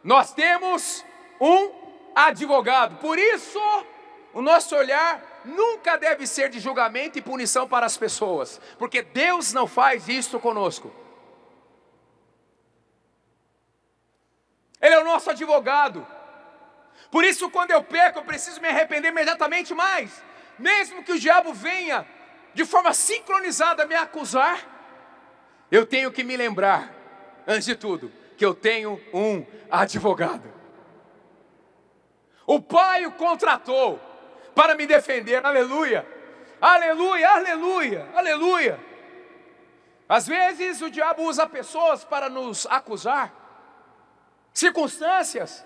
nós 0.02 0.32
temos 0.32 1.04
um 1.40 1.70
advogado. 2.14 2.96
Por 2.96 3.18
isso, 3.18 3.60
o 4.32 4.40
nosso 4.40 4.74
olhar 4.76 5.42
nunca 5.44 5.96
deve 5.96 6.26
ser 6.26 6.48
de 6.48 6.60
julgamento 6.60 7.18
e 7.18 7.22
punição 7.22 7.68
para 7.68 7.84
as 7.84 7.96
pessoas, 7.96 8.60
porque 8.78 9.02
Deus 9.02 9.52
não 9.52 9.66
faz 9.66 10.08
isso 10.08 10.38
conosco. 10.38 11.01
Ele 14.82 14.94
é 14.94 14.98
o 14.98 15.04
nosso 15.04 15.30
advogado. 15.30 16.06
Por 17.10 17.24
isso, 17.24 17.48
quando 17.48 17.70
eu 17.70 17.82
peco, 17.82 18.18
eu 18.18 18.24
preciso 18.24 18.60
me 18.60 18.68
arrepender 18.68 19.08
imediatamente 19.08 19.72
mais. 19.72 20.22
Mesmo 20.58 21.04
que 21.04 21.12
o 21.12 21.18
diabo 21.18 21.54
venha 21.54 22.06
de 22.52 22.64
forma 22.64 22.92
sincronizada 22.92 23.86
me 23.86 23.94
acusar, 23.94 24.58
eu 25.70 25.86
tenho 25.86 26.10
que 26.12 26.22
me 26.24 26.36
lembrar, 26.36 26.92
antes 27.46 27.64
de 27.64 27.76
tudo, 27.76 28.12
que 28.36 28.44
eu 28.44 28.54
tenho 28.54 29.00
um 29.14 29.46
advogado. 29.70 30.52
O 32.46 32.60
pai 32.60 33.06
o 33.06 33.12
contratou 33.12 33.98
para 34.54 34.74
me 34.74 34.86
defender. 34.86 35.44
Aleluia. 35.44 36.06
Aleluia, 36.60 37.28
aleluia, 37.28 38.08
aleluia. 38.14 38.80
Às 40.08 40.26
vezes 40.26 40.80
o 40.80 40.90
diabo 40.90 41.24
usa 41.24 41.44
pessoas 41.44 42.04
para 42.04 42.28
nos 42.28 42.66
acusar, 42.66 43.32
circunstâncias. 44.52 45.64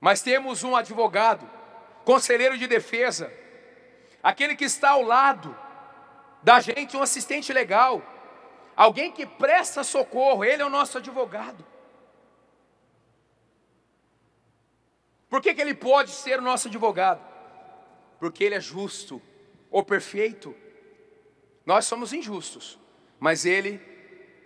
Mas 0.00 0.22
temos 0.22 0.62
um 0.62 0.76
advogado, 0.76 1.48
conselheiro 2.04 2.58
de 2.58 2.66
defesa, 2.66 3.32
aquele 4.22 4.54
que 4.54 4.64
está 4.64 4.90
ao 4.90 5.02
lado 5.02 5.56
da 6.42 6.60
gente, 6.60 6.96
um 6.96 7.02
assistente 7.02 7.52
legal, 7.52 8.02
alguém 8.76 9.10
que 9.10 9.24
presta 9.24 9.82
socorro, 9.82 10.44
ele 10.44 10.62
é 10.62 10.66
o 10.66 10.70
nosso 10.70 10.98
advogado. 10.98 11.64
Por 15.30 15.40
que, 15.40 15.54
que 15.54 15.60
ele 15.60 15.74
pode 15.74 16.10
ser 16.10 16.38
o 16.38 16.42
nosso 16.42 16.68
advogado? 16.68 17.20
Porque 18.20 18.44
ele 18.44 18.54
é 18.54 18.60
justo 18.60 19.20
ou 19.70 19.82
perfeito. 19.82 20.54
Nós 21.66 21.86
somos 21.86 22.12
injustos, 22.12 22.78
mas 23.18 23.44
ele 23.44 23.80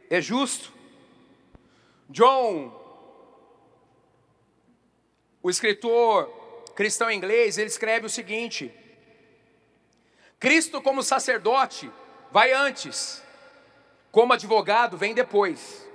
é 0.08 0.20
justo. 0.20 0.77
John, 2.08 2.72
o 5.42 5.50
escritor 5.50 6.26
cristão 6.74 7.10
inglês, 7.10 7.58
ele 7.58 7.68
escreve 7.68 8.06
o 8.06 8.10
seguinte: 8.10 8.72
Cristo, 10.38 10.80
como 10.80 11.02
sacerdote, 11.02 11.90
vai 12.30 12.52
antes, 12.52 13.22
como 14.10 14.32
advogado, 14.32 14.96
vem 14.96 15.14
depois. 15.14 15.86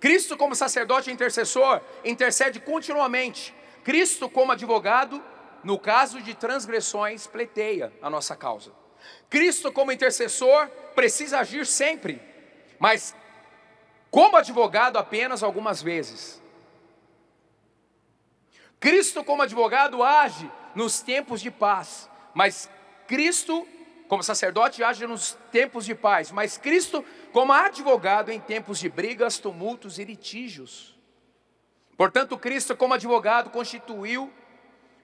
Cristo, 0.00 0.36
como 0.36 0.54
sacerdote 0.54 1.10
intercessor, 1.10 1.80
intercede 2.04 2.60
continuamente. 2.60 3.54
Cristo, 3.82 4.28
como 4.28 4.52
advogado, 4.52 5.22
no 5.62 5.78
caso 5.78 6.20
de 6.20 6.34
transgressões, 6.34 7.26
pleiteia 7.26 7.92
a 8.02 8.10
nossa 8.10 8.34
causa. 8.34 8.72
Cristo, 9.30 9.70
como 9.72 9.92
intercessor, 9.92 10.68
precisa 10.94 11.40
agir 11.40 11.66
sempre, 11.66 12.20
mas 12.78 13.14
como 14.14 14.36
advogado 14.36 14.96
apenas 14.96 15.42
algumas 15.42 15.82
vezes. 15.82 16.40
Cristo, 18.78 19.24
como 19.24 19.42
advogado, 19.42 20.04
age 20.04 20.48
nos 20.72 21.00
tempos 21.00 21.40
de 21.40 21.50
paz, 21.50 22.08
mas 22.32 22.70
Cristo, 23.08 23.66
como 24.06 24.22
sacerdote, 24.22 24.84
age 24.84 25.04
nos 25.04 25.36
tempos 25.50 25.84
de 25.84 25.96
paz, 25.96 26.30
mas 26.30 26.56
Cristo, 26.56 27.04
como 27.32 27.52
advogado, 27.52 28.30
em 28.30 28.38
tempos 28.38 28.78
de 28.78 28.88
brigas, 28.88 29.38
tumultos 29.38 29.98
e 29.98 30.04
litígios. 30.04 30.96
Portanto, 31.96 32.38
Cristo, 32.38 32.76
como 32.76 32.94
advogado, 32.94 33.50
constituiu, 33.50 34.32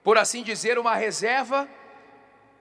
por 0.04 0.18
assim 0.18 0.44
dizer, 0.44 0.78
uma 0.78 0.94
reserva, 0.94 1.68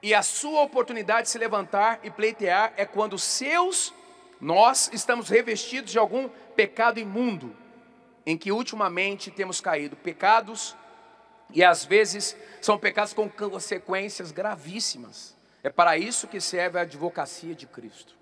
e 0.01 0.15
a 0.15 0.23
sua 0.23 0.63
oportunidade 0.63 1.23
de 1.23 1.29
se 1.29 1.37
levantar 1.37 1.99
e 2.01 2.09
pleitear 2.09 2.73
é 2.75 2.87
quando 2.87 3.19
seus, 3.19 3.93
nós 4.39 4.89
estamos 4.93 5.29
revestidos 5.29 5.91
de 5.91 5.99
algum 5.99 6.29
pecado 6.55 6.99
imundo, 6.99 7.55
em 8.25 8.37
que 8.37 8.51
ultimamente 8.51 9.31
temos 9.31 9.59
caído, 9.59 9.95
pecados 9.95 10.75
e 11.51 11.63
às 11.63 11.83
vezes 11.83 12.37
são 12.61 12.77
pecados 12.77 13.13
com 13.13 13.29
consequências 13.29 14.31
gravíssimas. 14.31 15.35
É 15.63 15.69
para 15.69 15.97
isso 15.97 16.27
que 16.27 16.39
serve 16.39 16.77
a 16.77 16.83
advocacia 16.83 17.53
de 17.53 17.65
Cristo. 17.65 18.15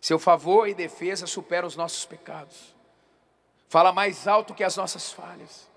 Seu 0.00 0.18
favor 0.18 0.66
e 0.66 0.74
defesa 0.74 1.26
supera 1.26 1.66
os 1.66 1.76
nossos 1.76 2.04
pecados. 2.04 2.74
Fala 3.68 3.92
mais 3.92 4.26
alto 4.26 4.54
que 4.54 4.64
as 4.64 4.76
nossas 4.76 5.12
falhas. 5.12 5.70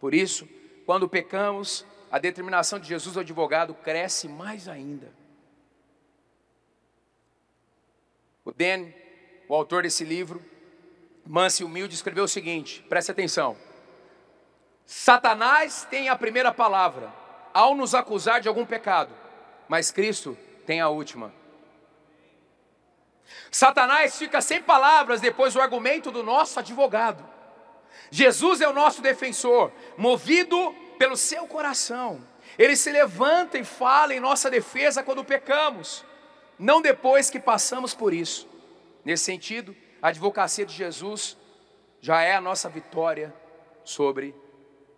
Por 0.00 0.14
isso, 0.14 0.48
quando 0.86 1.08
pecamos, 1.08 1.84
a 2.10 2.18
determinação 2.18 2.78
de 2.78 2.88
Jesus, 2.88 3.16
o 3.16 3.20
advogado, 3.20 3.74
cresce 3.74 4.28
mais 4.28 4.68
ainda. 4.68 5.12
O 8.44 8.52
Dan, 8.52 8.88
o 9.48 9.54
autor 9.54 9.84
desse 9.84 10.04
livro, 10.04 10.42
manso 11.26 11.62
e 11.62 11.64
humilde, 11.64 11.94
escreveu 11.94 12.24
o 12.24 12.28
seguinte: 12.28 12.84
preste 12.88 13.10
atenção. 13.10 13.56
Satanás 14.84 15.86
tem 15.90 16.08
a 16.08 16.16
primeira 16.16 16.52
palavra 16.52 17.12
ao 17.54 17.74
nos 17.74 17.94
acusar 17.94 18.40
de 18.40 18.48
algum 18.48 18.66
pecado, 18.66 19.14
mas 19.68 19.90
Cristo 19.90 20.36
tem 20.66 20.80
a 20.80 20.88
última. 20.88 21.32
Satanás 23.50 24.18
fica 24.18 24.40
sem 24.40 24.60
palavras 24.60 25.20
depois 25.20 25.54
do 25.54 25.60
argumento 25.60 26.10
do 26.10 26.22
nosso 26.22 26.58
advogado. 26.58 27.24
Jesus 28.10 28.60
é 28.60 28.68
o 28.68 28.72
nosso 28.72 29.00
defensor, 29.00 29.72
movido 29.96 30.74
pelo 30.98 31.16
seu 31.16 31.46
coração. 31.46 32.20
Ele 32.58 32.76
se 32.76 32.90
levanta 32.92 33.58
e 33.58 33.64
fala 33.64 34.14
em 34.14 34.20
nossa 34.20 34.50
defesa 34.50 35.02
quando 35.02 35.24
pecamos, 35.24 36.04
não 36.58 36.80
depois 36.80 37.30
que 37.30 37.40
passamos 37.40 37.94
por 37.94 38.12
isso. 38.12 38.48
Nesse 39.04 39.24
sentido, 39.24 39.74
a 40.00 40.08
advocacia 40.08 40.64
de 40.64 40.74
Jesus 40.74 41.36
já 42.00 42.22
é 42.22 42.34
a 42.34 42.40
nossa 42.40 42.68
vitória 42.68 43.34
sobre 43.84 44.34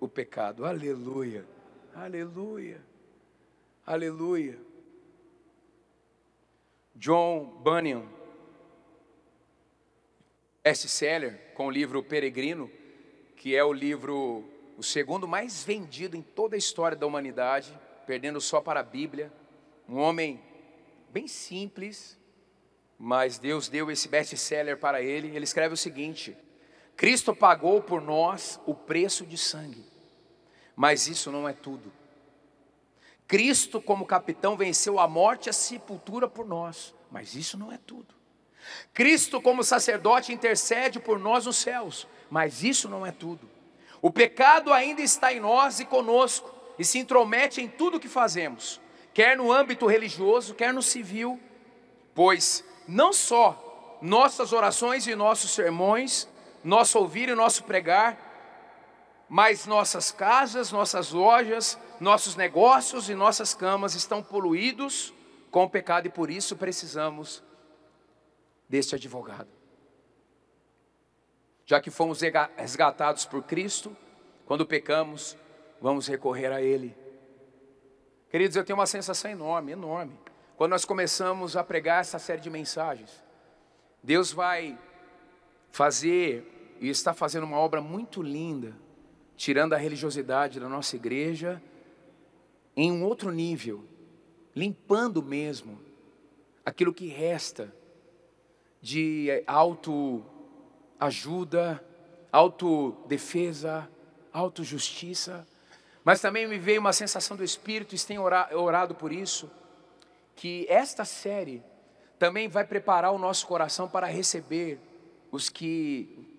o 0.00 0.08
pecado. 0.08 0.64
Aleluia, 0.64 1.46
aleluia, 1.94 2.80
aleluia. 3.86 4.58
John 6.94 7.44
Bunyan, 7.62 8.04
best-seller 10.64 11.52
com 11.54 11.66
o 11.66 11.70
livro 11.70 12.02
Peregrino, 12.02 12.70
que 13.36 13.54
é 13.54 13.62
o 13.62 13.72
livro, 13.72 14.44
o 14.76 14.82
segundo 14.82 15.28
mais 15.28 15.62
vendido 15.62 16.16
em 16.16 16.22
toda 16.22 16.56
a 16.56 16.58
história 16.58 16.96
da 16.96 17.06
humanidade, 17.06 17.78
perdendo 18.06 18.40
só 18.40 18.60
para 18.60 18.80
a 18.80 18.82
Bíblia. 18.82 19.32
Um 19.88 19.98
homem 19.98 20.42
bem 21.16 21.26
simples, 21.26 22.18
mas 22.98 23.38
Deus 23.38 23.70
deu 23.70 23.90
esse 23.90 24.06
best-seller 24.06 24.76
para 24.76 25.00
ele. 25.00 25.34
Ele 25.34 25.44
escreve 25.44 25.72
o 25.72 25.76
seguinte: 25.76 26.36
Cristo 26.94 27.34
pagou 27.34 27.80
por 27.80 28.02
nós 28.02 28.60
o 28.66 28.74
preço 28.74 29.24
de 29.24 29.38
sangue, 29.38 29.82
mas 30.76 31.08
isso 31.08 31.32
não 31.32 31.48
é 31.48 31.54
tudo. 31.54 31.90
Cristo, 33.26 33.80
como 33.80 34.04
capitão, 34.04 34.58
venceu 34.58 35.00
a 35.00 35.08
morte 35.08 35.46
e 35.46 35.50
a 35.50 35.54
sepultura 35.54 36.28
por 36.28 36.46
nós, 36.46 36.94
mas 37.10 37.34
isso 37.34 37.56
não 37.56 37.72
é 37.72 37.78
tudo. 37.78 38.14
Cristo, 38.92 39.40
como 39.40 39.64
sacerdote, 39.64 40.34
intercede 40.34 41.00
por 41.00 41.18
nós 41.18 41.46
nos 41.46 41.56
céus, 41.56 42.06
mas 42.28 42.62
isso 42.62 42.90
não 42.90 43.06
é 43.06 43.10
tudo. 43.10 43.48
O 44.02 44.10
pecado 44.10 44.70
ainda 44.70 45.00
está 45.00 45.32
em 45.32 45.40
nós 45.40 45.80
e 45.80 45.86
conosco, 45.86 46.54
e 46.78 46.84
se 46.84 46.98
intromete 46.98 47.62
em 47.62 47.68
tudo 47.68 47.98
que 47.98 48.06
fazemos, 48.06 48.82
quer 49.16 49.34
no 49.34 49.50
âmbito 49.50 49.86
religioso, 49.86 50.54
quer 50.54 50.74
no 50.74 50.82
civil, 50.82 51.40
pois 52.14 52.62
não 52.86 53.14
só 53.14 53.98
nossas 54.02 54.52
orações 54.52 55.06
e 55.06 55.14
nossos 55.14 55.52
sermões 55.52 56.28
nosso 56.62 56.98
ouvir 56.98 57.30
e 57.30 57.34
nosso 57.34 57.64
pregar, 57.64 58.18
mas 59.26 59.64
nossas 59.64 60.12
casas, 60.12 60.70
nossas 60.70 61.12
lojas, 61.12 61.78
nossos 61.98 62.36
negócios 62.36 63.08
e 63.08 63.14
nossas 63.14 63.54
camas 63.54 63.94
estão 63.94 64.22
poluídos 64.22 65.14
com 65.50 65.64
o 65.64 65.70
pecado 65.70 66.08
e 66.08 66.10
por 66.10 66.30
isso 66.30 66.54
precisamos 66.54 67.42
deste 68.68 68.96
advogado. 68.96 69.48
Já 71.64 71.80
que 71.80 71.90
fomos 71.90 72.20
resgatados 72.54 73.24
por 73.24 73.44
Cristo, 73.44 73.96
quando 74.44 74.66
pecamos, 74.66 75.38
vamos 75.80 76.06
recorrer 76.06 76.52
a 76.52 76.60
Ele. 76.60 77.05
Queridos, 78.30 78.56
eu 78.56 78.64
tenho 78.64 78.78
uma 78.78 78.86
sensação 78.86 79.30
enorme, 79.30 79.72
enorme, 79.72 80.18
quando 80.56 80.72
nós 80.72 80.84
começamos 80.84 81.56
a 81.56 81.62
pregar 81.62 82.00
essa 82.00 82.18
série 82.18 82.40
de 82.40 82.50
mensagens. 82.50 83.22
Deus 84.02 84.32
vai 84.32 84.78
fazer 85.70 86.76
e 86.80 86.88
está 86.88 87.14
fazendo 87.14 87.44
uma 87.44 87.58
obra 87.58 87.80
muito 87.80 88.22
linda, 88.22 88.74
tirando 89.36 89.74
a 89.74 89.76
religiosidade 89.76 90.58
da 90.58 90.68
nossa 90.68 90.96
igreja 90.96 91.62
em 92.76 92.90
um 92.90 93.04
outro 93.04 93.30
nível, 93.30 93.84
limpando 94.54 95.22
mesmo 95.22 95.80
aquilo 96.64 96.92
que 96.92 97.06
resta 97.06 97.72
de 98.80 99.42
autoajuda, 99.46 100.24
autodefesa, 102.32 103.88
autojustiça. 104.32 105.46
Mas 106.06 106.20
também 106.20 106.46
me 106.46 106.56
veio 106.56 106.80
uma 106.80 106.92
sensação 106.92 107.36
do 107.36 107.42
Espírito, 107.42 107.92
e 107.92 107.98
tenho 107.98 108.22
orado 108.22 108.94
por 108.94 109.10
isso, 109.10 109.50
que 110.36 110.64
esta 110.68 111.04
série 111.04 111.64
também 112.16 112.46
vai 112.46 112.64
preparar 112.64 113.10
o 113.10 113.18
nosso 113.18 113.44
coração 113.44 113.88
para 113.88 114.06
receber 114.06 114.78
os 115.32 115.48
que 115.48 116.32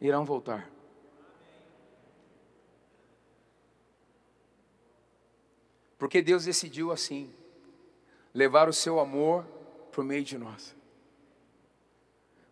irão 0.00 0.24
voltar. 0.24 0.68
Porque 5.96 6.20
Deus 6.20 6.46
decidiu 6.46 6.90
assim, 6.90 7.32
levar 8.34 8.68
o 8.68 8.72
seu 8.72 8.98
amor 8.98 9.44
por 9.92 10.02
meio 10.02 10.24
de 10.24 10.36
nós. 10.36 10.74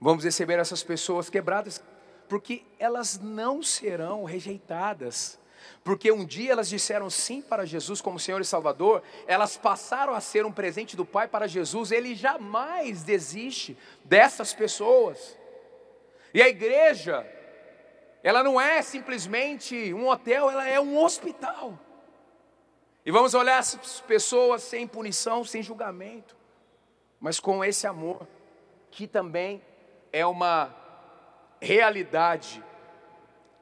Vamos 0.00 0.22
receber 0.22 0.60
essas 0.60 0.84
pessoas 0.84 1.28
quebradas, 1.28 1.82
porque 2.28 2.62
elas 2.78 3.18
não 3.18 3.60
serão 3.60 4.22
rejeitadas. 4.22 5.39
Porque 5.82 6.10
um 6.12 6.24
dia 6.24 6.52
elas 6.52 6.68
disseram 6.68 7.08
sim 7.08 7.40
para 7.40 7.64
Jesus 7.64 8.00
como 8.00 8.18
Senhor 8.18 8.40
e 8.40 8.44
Salvador, 8.44 9.02
elas 9.26 9.56
passaram 9.56 10.14
a 10.14 10.20
ser 10.20 10.44
um 10.44 10.52
presente 10.52 10.96
do 10.96 11.04
Pai 11.04 11.26
para 11.26 11.46
Jesus, 11.46 11.90
Ele 11.90 12.14
jamais 12.14 13.02
desiste 13.02 13.76
dessas 14.04 14.52
pessoas. 14.52 15.36
E 16.32 16.42
a 16.42 16.48
igreja, 16.48 17.26
ela 18.22 18.42
não 18.42 18.60
é 18.60 18.82
simplesmente 18.82 19.92
um 19.94 20.08
hotel, 20.08 20.50
ela 20.50 20.68
é 20.68 20.80
um 20.80 21.02
hospital. 21.02 21.78
E 23.04 23.10
vamos 23.10 23.34
olhar 23.34 23.58
as 23.58 24.00
pessoas 24.06 24.62
sem 24.62 24.86
punição, 24.86 25.42
sem 25.44 25.62
julgamento, 25.62 26.36
mas 27.18 27.40
com 27.40 27.64
esse 27.64 27.86
amor, 27.86 28.26
que 28.90 29.06
também 29.06 29.62
é 30.12 30.26
uma 30.26 30.74
realidade 31.60 32.62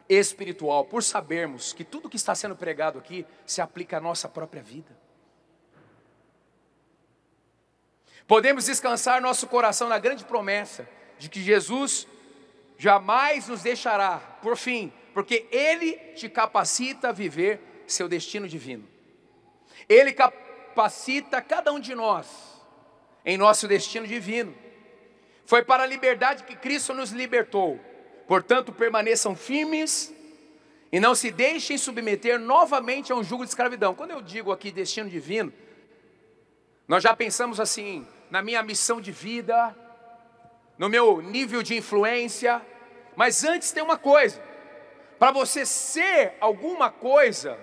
espiritual, 0.08 0.84
por 0.84 1.02
sabermos 1.02 1.72
que 1.72 1.84
tudo 1.84 2.08
que 2.08 2.16
está 2.16 2.34
sendo 2.34 2.56
pregado 2.56 2.98
aqui 2.98 3.26
se 3.44 3.60
aplica 3.60 3.98
à 3.98 4.00
nossa 4.00 4.28
própria 4.28 4.62
vida. 4.62 4.96
Podemos 8.26 8.66
descansar 8.66 9.20
nosso 9.20 9.46
coração 9.46 9.88
na 9.88 9.98
grande 9.98 10.24
promessa 10.24 10.88
de 11.18 11.28
que 11.28 11.40
Jesus 11.40 12.06
jamais 12.76 13.48
nos 13.48 13.62
deixará, 13.62 14.18
por 14.42 14.56
fim, 14.56 14.92
porque 15.14 15.46
Ele 15.50 15.94
te 16.14 16.28
capacita 16.28 17.08
a 17.08 17.12
viver 17.12 17.82
seu 17.86 18.08
destino 18.08 18.46
divino. 18.46 18.86
Ele 19.88 20.12
capacita 20.12 21.40
cada 21.40 21.72
um 21.72 21.80
de 21.80 21.94
nós 21.94 22.26
em 23.24 23.36
nosso 23.36 23.66
destino 23.66 24.06
divino. 24.06 24.54
Foi 25.46 25.62
para 25.62 25.82
a 25.82 25.86
liberdade 25.86 26.44
que 26.44 26.54
Cristo 26.54 26.92
nos 26.92 27.10
libertou. 27.10 27.80
Portanto, 28.28 28.74
permaneçam 28.74 29.34
firmes 29.34 30.14
e 30.92 31.00
não 31.00 31.14
se 31.14 31.30
deixem 31.30 31.78
submeter 31.78 32.38
novamente 32.38 33.10
a 33.10 33.16
um 33.16 33.24
jugo 33.24 33.42
de 33.42 33.48
escravidão. 33.48 33.94
Quando 33.94 34.10
eu 34.10 34.20
digo 34.20 34.52
aqui 34.52 34.70
destino 34.70 35.08
divino, 35.08 35.50
nós 36.86 37.02
já 37.02 37.16
pensamos 37.16 37.58
assim, 37.58 38.06
na 38.30 38.42
minha 38.42 38.62
missão 38.62 39.00
de 39.00 39.10
vida, 39.10 39.74
no 40.76 40.90
meu 40.90 41.22
nível 41.22 41.62
de 41.62 41.74
influência, 41.74 42.60
mas 43.16 43.44
antes 43.44 43.72
tem 43.72 43.82
uma 43.82 43.96
coisa: 43.96 44.42
para 45.18 45.32
você 45.32 45.64
ser 45.64 46.34
alguma 46.38 46.90
coisa 46.90 47.58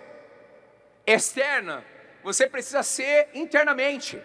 externa, 1.05 1.85
você 2.23 2.49
precisa 2.49 2.81
ser 2.81 3.29
internamente. 3.35 4.19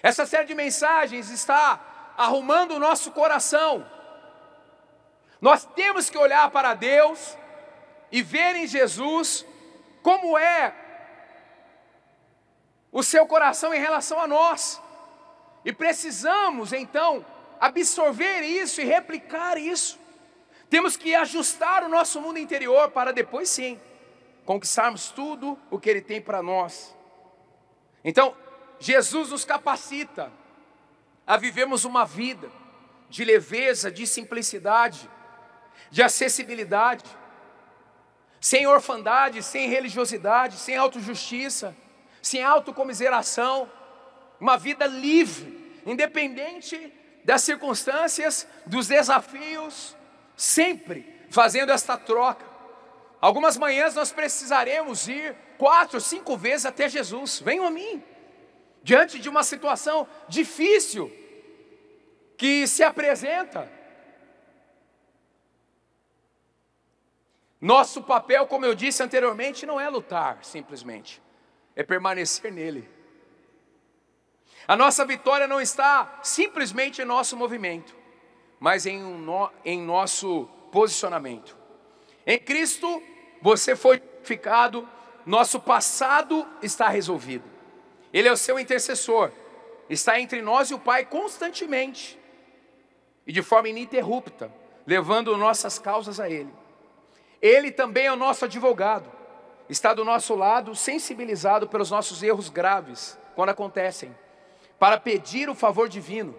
Essa 0.00 0.24
série 0.24 0.46
de 0.46 0.54
mensagens 0.54 1.28
está 1.28 2.14
arrumando 2.16 2.76
o 2.76 2.78
nosso 2.78 3.10
coração. 3.10 3.97
Nós 5.40 5.64
temos 5.64 6.10
que 6.10 6.18
olhar 6.18 6.50
para 6.50 6.74
Deus 6.74 7.36
e 8.10 8.22
ver 8.22 8.56
em 8.56 8.66
Jesus 8.66 9.46
como 10.02 10.36
é 10.36 10.74
o 12.90 13.02
seu 13.02 13.26
coração 13.26 13.72
em 13.72 13.80
relação 13.80 14.20
a 14.20 14.26
nós. 14.26 14.80
E 15.64 15.72
precisamos 15.72 16.72
então 16.72 17.24
absorver 17.60 18.40
isso 18.40 18.80
e 18.80 18.84
replicar 18.84 19.58
isso. 19.58 19.98
Temos 20.70 20.96
que 20.96 21.14
ajustar 21.14 21.84
o 21.84 21.88
nosso 21.88 22.20
mundo 22.20 22.38
interior 22.38 22.90
para 22.90 23.12
depois 23.12 23.48
sim 23.48 23.80
conquistarmos 24.44 25.10
tudo 25.10 25.58
o 25.70 25.78
que 25.78 25.90
ele 25.90 26.00
tem 26.00 26.20
para 26.20 26.42
nós. 26.42 26.96
Então, 28.02 28.34
Jesus 28.78 29.30
nos 29.30 29.44
capacita 29.44 30.32
a 31.26 31.36
vivermos 31.36 31.84
uma 31.84 32.06
vida 32.06 32.50
de 33.10 33.24
leveza, 33.24 33.90
de 33.90 34.06
simplicidade, 34.06 35.10
de 35.90 36.02
acessibilidade, 36.02 37.04
sem 38.40 38.66
orfandade, 38.66 39.42
sem 39.42 39.68
religiosidade, 39.68 40.56
sem 40.56 40.76
autojustiça, 40.76 41.76
sem 42.22 42.42
autocomiseração, 42.42 43.70
uma 44.40 44.56
vida 44.56 44.86
livre, 44.86 45.80
independente 45.84 46.92
das 47.24 47.42
circunstâncias, 47.42 48.46
dos 48.66 48.86
desafios, 48.86 49.96
sempre 50.36 51.04
fazendo 51.30 51.72
esta 51.72 51.96
troca. 51.96 52.46
Algumas 53.20 53.56
manhãs 53.56 53.94
nós 53.94 54.12
precisaremos 54.12 55.08
ir 55.08 55.34
quatro, 55.56 56.00
cinco 56.00 56.36
vezes 56.36 56.66
até 56.66 56.88
Jesus. 56.88 57.40
Venham 57.40 57.66
a 57.66 57.70
mim 57.70 58.02
diante 58.82 59.18
de 59.18 59.28
uma 59.28 59.42
situação 59.42 60.06
difícil 60.28 61.12
que 62.36 62.66
se 62.66 62.82
apresenta. 62.82 63.70
Nosso 67.60 68.02
papel, 68.02 68.46
como 68.46 68.64
eu 68.64 68.74
disse 68.74 69.02
anteriormente, 69.02 69.66
não 69.66 69.80
é 69.80 69.88
lutar 69.88 70.38
simplesmente, 70.42 71.20
é 71.74 71.82
permanecer 71.82 72.52
nele. 72.52 72.88
A 74.66 74.76
nossa 74.76 75.04
vitória 75.04 75.48
não 75.48 75.60
está 75.60 76.20
simplesmente 76.22 77.02
em 77.02 77.04
nosso 77.04 77.36
movimento, 77.36 77.96
mas 78.60 78.86
em, 78.86 79.02
um 79.02 79.18
no, 79.18 79.50
em 79.64 79.80
nosso 79.80 80.48
posicionamento. 80.70 81.56
Em 82.26 82.38
Cristo, 82.38 83.02
você 83.40 83.74
foi 83.74 84.00
ficado, 84.22 84.88
nosso 85.24 85.58
passado 85.58 86.46
está 86.62 86.88
resolvido. 86.88 87.44
Ele 88.12 88.28
é 88.28 88.32
o 88.32 88.36
seu 88.36 88.58
intercessor, 88.58 89.32
está 89.88 90.20
entre 90.20 90.42
nós 90.42 90.70
e 90.70 90.74
o 90.74 90.78
Pai 90.78 91.04
constantemente 91.04 92.18
e 93.26 93.32
de 93.32 93.42
forma 93.42 93.68
ininterrupta, 93.68 94.52
levando 94.86 95.36
nossas 95.36 95.78
causas 95.78 96.20
a 96.20 96.30
Ele. 96.30 96.52
Ele 97.40 97.70
também 97.70 98.06
é 98.06 98.12
o 98.12 98.16
nosso 98.16 98.44
advogado, 98.44 99.10
está 99.68 99.94
do 99.94 100.04
nosso 100.04 100.34
lado, 100.34 100.74
sensibilizado 100.74 101.68
pelos 101.68 101.90
nossos 101.90 102.22
erros 102.22 102.48
graves 102.48 103.18
quando 103.34 103.50
acontecem, 103.50 104.14
para 104.78 104.98
pedir 104.98 105.48
o 105.48 105.54
favor 105.54 105.88
divino 105.88 106.34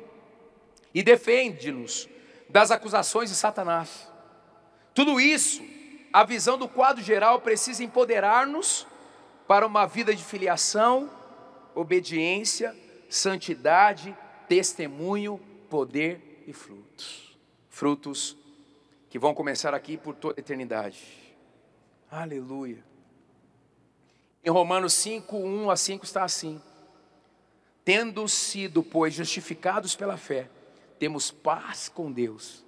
e 0.93 1.01
defende-nos 1.01 2.09
das 2.49 2.71
acusações 2.71 3.29
de 3.29 3.35
Satanás. 3.35 4.11
Tudo 4.93 5.19
isso, 5.19 5.61
a 6.11 6.23
visão 6.23 6.57
do 6.57 6.67
quadro 6.67 7.03
geral 7.03 7.39
precisa 7.39 7.83
empoderar-nos 7.83 8.87
para 9.47 9.65
uma 9.65 9.85
vida 9.85 10.13
de 10.13 10.23
filiação 10.23 11.09
obediência, 11.79 12.75
santidade, 13.09 14.15
testemunho, 14.47 15.39
poder 15.69 16.43
e 16.45 16.53
frutos. 16.53 17.37
Frutos 17.69 18.37
que 19.09 19.17
vão 19.17 19.33
começar 19.33 19.73
aqui 19.73 19.97
por 19.97 20.15
toda 20.15 20.35
a 20.37 20.39
eternidade. 20.39 21.03
Aleluia. 22.11 22.83
Em 24.43 24.49
Romanos 24.49 24.93
5, 24.93 25.35
1 25.37 25.69
a 25.69 25.75
5 25.75 26.05
está 26.05 26.23
assim: 26.23 26.61
Tendo 27.83 28.27
sido, 28.27 28.83
pois, 28.83 29.13
justificados 29.13 29.95
pela 29.95 30.15
fé, 30.15 30.49
temos 30.97 31.31
paz 31.31 31.89
com 31.89 32.11
Deus, 32.11 32.63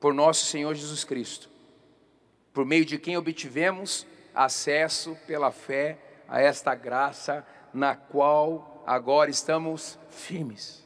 por 0.00 0.12
nosso 0.12 0.46
Senhor 0.46 0.74
Jesus 0.74 1.04
Cristo, 1.04 1.48
por 2.52 2.64
meio 2.64 2.84
de 2.84 2.98
quem 2.98 3.16
obtivemos 3.16 4.06
acesso 4.34 5.16
pela 5.26 5.50
fé 5.50 5.98
a 6.28 6.40
esta 6.40 6.74
graça 6.74 7.46
na 7.72 7.94
qual 7.94 8.82
agora 8.86 9.30
estamos 9.30 9.98
firmes. 10.10 10.85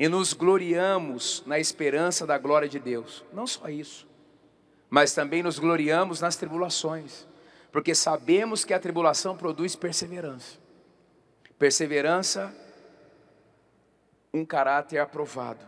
E 0.00 0.08
nos 0.08 0.32
gloriamos 0.32 1.42
na 1.44 1.58
esperança 1.58 2.26
da 2.26 2.38
glória 2.38 2.66
de 2.66 2.78
Deus. 2.78 3.22
Não 3.34 3.46
só 3.46 3.68
isso, 3.68 4.08
mas 4.88 5.12
também 5.12 5.42
nos 5.42 5.58
gloriamos 5.58 6.22
nas 6.22 6.36
tribulações, 6.36 7.26
porque 7.70 7.94
sabemos 7.94 8.64
que 8.64 8.72
a 8.72 8.80
tribulação 8.80 9.36
produz 9.36 9.76
perseverança. 9.76 10.58
Perseverança, 11.58 12.50
um 14.32 14.42
caráter 14.42 15.00
aprovado. 15.00 15.66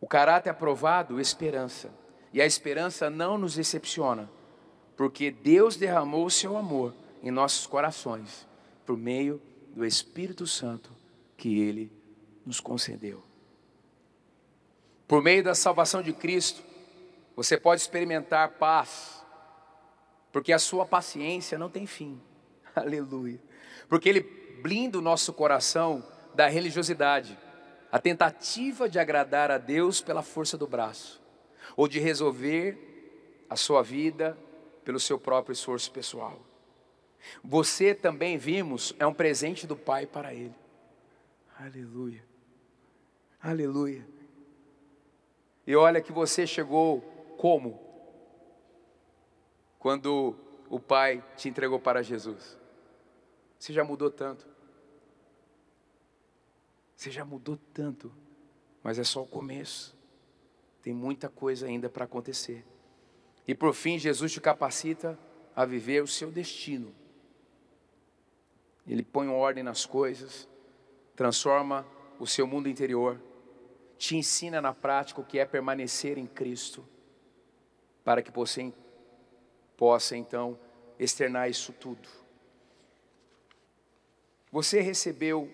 O 0.00 0.06
caráter 0.06 0.50
aprovado, 0.50 1.20
esperança. 1.20 1.90
E 2.32 2.40
a 2.40 2.46
esperança 2.46 3.10
não 3.10 3.36
nos 3.36 3.56
decepciona, 3.56 4.30
porque 4.96 5.32
Deus 5.32 5.74
derramou 5.74 6.26
o 6.26 6.30
seu 6.30 6.56
amor 6.56 6.94
em 7.24 7.32
nossos 7.32 7.66
corações, 7.66 8.46
por 8.86 8.96
meio 8.96 9.42
do 9.74 9.84
Espírito 9.84 10.46
Santo 10.46 10.92
que 11.36 11.60
Ele 11.60 12.01
nos 12.44 12.60
concedeu. 12.60 13.22
Por 15.06 15.22
meio 15.22 15.44
da 15.44 15.54
salvação 15.54 16.02
de 16.02 16.12
Cristo, 16.12 16.62
você 17.36 17.56
pode 17.56 17.80
experimentar 17.80 18.52
paz, 18.52 19.24
porque 20.30 20.52
a 20.52 20.58
sua 20.58 20.86
paciência 20.86 21.58
não 21.58 21.68
tem 21.68 21.86
fim. 21.86 22.20
Aleluia. 22.74 23.40
Porque 23.88 24.08
Ele 24.08 24.20
blinda 24.62 24.98
o 24.98 25.02
nosso 25.02 25.32
coração 25.32 26.06
da 26.34 26.48
religiosidade, 26.48 27.38
a 27.90 27.98
tentativa 27.98 28.88
de 28.88 28.98
agradar 28.98 29.50
a 29.50 29.58
Deus 29.58 30.00
pela 30.00 30.22
força 30.22 30.56
do 30.56 30.66
braço, 30.66 31.20
ou 31.76 31.86
de 31.86 31.98
resolver 31.98 33.44
a 33.50 33.56
sua 33.56 33.82
vida 33.82 34.36
pelo 34.84 34.98
seu 34.98 35.18
próprio 35.18 35.52
esforço 35.52 35.90
pessoal. 35.90 36.40
Você 37.44 37.94
também 37.94 38.36
vimos, 38.38 38.94
é 38.98 39.06
um 39.06 39.14
presente 39.14 39.66
do 39.66 39.76
Pai 39.76 40.06
para 40.06 40.32
ele. 40.34 40.54
Aleluia. 41.58 42.31
Aleluia. 43.42 44.06
E 45.66 45.74
olha 45.74 46.00
que 46.00 46.12
você 46.12 46.46
chegou 46.46 47.00
como? 47.36 47.80
Quando 49.78 50.36
o 50.70 50.78
Pai 50.78 51.24
te 51.36 51.48
entregou 51.48 51.80
para 51.80 52.02
Jesus. 52.02 52.58
Você 53.58 53.72
já 53.72 53.82
mudou 53.82 54.10
tanto. 54.10 54.46
Você 56.94 57.10
já 57.10 57.24
mudou 57.24 57.58
tanto. 57.74 58.12
Mas 58.82 58.98
é 58.98 59.04
só 59.04 59.22
o 59.22 59.26
começo. 59.26 59.96
Tem 60.80 60.94
muita 60.94 61.28
coisa 61.28 61.66
ainda 61.66 61.88
para 61.88 62.04
acontecer. 62.04 62.64
E 63.46 63.54
por 63.54 63.74
fim, 63.74 63.98
Jesus 63.98 64.32
te 64.32 64.40
capacita 64.40 65.18
a 65.54 65.64
viver 65.64 66.02
o 66.02 66.06
seu 66.06 66.30
destino 66.30 66.94
ele 68.86 69.02
põe 69.02 69.28
ordem 69.28 69.62
nas 69.62 69.86
coisas, 69.86 70.48
transforma 71.14 71.86
o 72.18 72.26
seu 72.26 72.46
mundo 72.46 72.68
interior, 72.68 73.20
te 74.02 74.16
ensina 74.16 74.60
na 74.60 74.74
prática 74.74 75.20
o 75.20 75.24
que 75.24 75.38
é 75.38 75.44
permanecer 75.44 76.18
em 76.18 76.26
Cristo, 76.26 76.84
para 78.02 78.20
que 78.20 78.32
você 78.32 78.72
possa 79.76 80.16
então 80.16 80.58
externar 80.98 81.48
isso 81.48 81.72
tudo. 81.72 82.08
Você 84.50 84.80
recebeu 84.80 85.48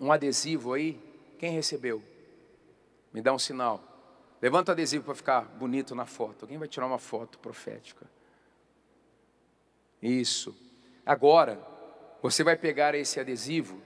um 0.00 0.10
adesivo 0.10 0.72
aí? 0.72 0.98
Quem 1.38 1.52
recebeu? 1.52 2.02
Me 3.12 3.20
dá 3.20 3.34
um 3.34 3.38
sinal. 3.38 3.82
Levanta 4.40 4.70
o 4.70 4.72
adesivo 4.72 5.04
para 5.04 5.14
ficar 5.14 5.42
bonito 5.42 5.94
na 5.94 6.06
foto. 6.06 6.44
Alguém 6.44 6.56
vai 6.56 6.68
tirar 6.68 6.86
uma 6.86 6.98
foto 6.98 7.38
profética? 7.38 8.06
Isso. 10.00 10.56
Agora, 11.04 11.60
você 12.22 12.42
vai 12.42 12.56
pegar 12.56 12.94
esse 12.94 13.20
adesivo 13.20 13.78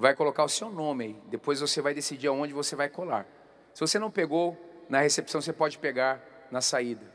vai 0.00 0.14
colocar 0.14 0.44
o 0.44 0.48
seu 0.48 0.70
nome 0.70 1.04
aí. 1.04 1.16
Depois 1.28 1.60
você 1.60 1.80
vai 1.80 1.94
decidir 1.94 2.26
aonde 2.26 2.52
você 2.52 2.76
vai 2.76 2.88
colar. 2.88 3.26
Se 3.72 3.80
você 3.80 3.98
não 3.98 4.10
pegou 4.10 4.56
na 4.88 5.00
recepção, 5.00 5.40
você 5.40 5.52
pode 5.52 5.78
pegar 5.78 6.22
na 6.50 6.60
saída. 6.60 7.10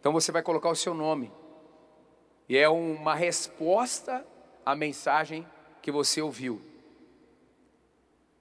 Então 0.00 0.12
você 0.12 0.32
vai 0.32 0.42
colocar 0.42 0.68
o 0.68 0.76
seu 0.76 0.92
nome. 0.92 1.32
E 2.48 2.56
é 2.56 2.68
uma 2.68 3.14
resposta 3.14 4.26
à 4.66 4.74
mensagem 4.74 5.46
que 5.80 5.90
você 5.90 6.20
ouviu. 6.20 6.60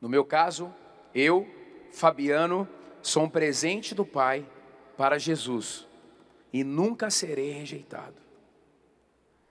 No 0.02 0.10
meu 0.10 0.26
caso, 0.26 0.74
eu, 1.16 1.48
Fabiano, 1.92 2.68
sou 3.02 3.24
um 3.24 3.30
presente 3.30 3.96
do 3.96 4.06
Pai 4.06 4.46
para 4.98 5.18
Jesus 5.18 5.88
e 6.52 6.64
nunca 6.64 7.10
serei 7.10 7.52
rejeitado. 7.52 8.22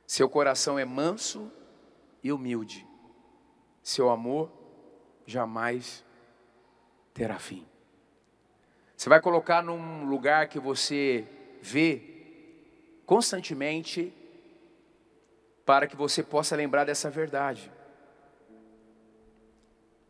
Seu 0.06 0.28
coração 0.28 0.78
é 0.78 0.84
manso 0.84 1.50
e 2.22 2.30
humilde. 2.30 2.86
Seu 3.82 4.10
amor 4.10 4.50
jamais 5.26 6.04
terá 7.12 7.38
fim. 7.38 7.66
Você 8.96 9.08
vai 9.08 9.20
colocar 9.20 9.62
num 9.62 10.04
lugar 10.04 10.48
que 10.48 10.60
você 10.60 11.26
vê 11.60 12.00
constantemente 13.04 14.12
para 15.64 15.86
que 15.86 15.96
você 15.96 16.22
possa 16.22 16.54
lembrar 16.54 16.84
dessa 16.84 17.10
verdade. 17.10 17.70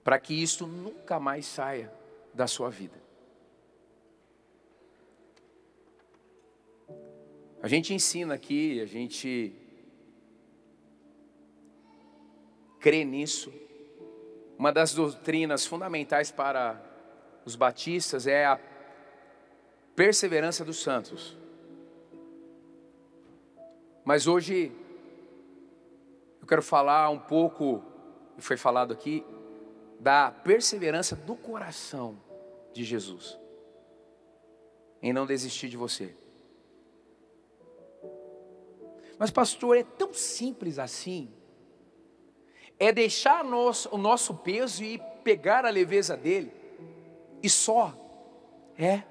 Para 0.04 0.18
que 0.18 0.34
isto 0.34 0.66
nunca 0.66 1.18
mais 1.18 1.46
saia 1.46 1.92
da 2.34 2.46
sua 2.46 2.68
vida. 2.68 3.00
A 7.62 7.68
gente 7.68 7.94
ensina 7.94 8.34
aqui, 8.34 8.80
a 8.80 8.86
gente 8.86 9.54
crê 12.80 13.04
nisso. 13.04 13.52
Uma 14.62 14.72
das 14.72 14.94
doutrinas 14.94 15.66
fundamentais 15.66 16.30
para 16.30 16.80
os 17.44 17.56
batistas 17.56 18.28
é 18.28 18.46
a 18.46 18.60
perseverança 19.96 20.64
dos 20.64 20.80
santos. 20.80 21.36
Mas 24.04 24.28
hoje 24.28 24.70
eu 26.40 26.46
quero 26.46 26.62
falar 26.62 27.10
um 27.10 27.18
pouco, 27.18 27.82
foi 28.38 28.56
falado 28.56 28.92
aqui, 28.92 29.26
da 29.98 30.30
perseverança 30.30 31.16
do 31.16 31.34
coração 31.34 32.16
de 32.72 32.84
Jesus 32.84 33.36
em 35.02 35.12
não 35.12 35.26
desistir 35.26 35.68
de 35.68 35.76
você. 35.76 36.14
Mas, 39.18 39.32
pastor, 39.32 39.76
é 39.76 39.82
tão 39.82 40.14
simples 40.14 40.78
assim. 40.78 41.34
É 42.82 42.90
deixar 42.90 43.44
nós, 43.44 43.86
o 43.86 43.96
nosso 43.96 44.34
peso 44.34 44.82
e 44.82 45.00
pegar 45.22 45.64
a 45.64 45.70
leveza 45.70 46.16
dele. 46.16 46.52
E 47.40 47.48
só. 47.48 47.94
É. 48.76 49.04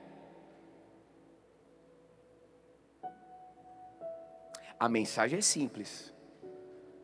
A 4.78 4.90
mensagem 4.90 5.40
é 5.40 5.42
simples. 5.42 6.14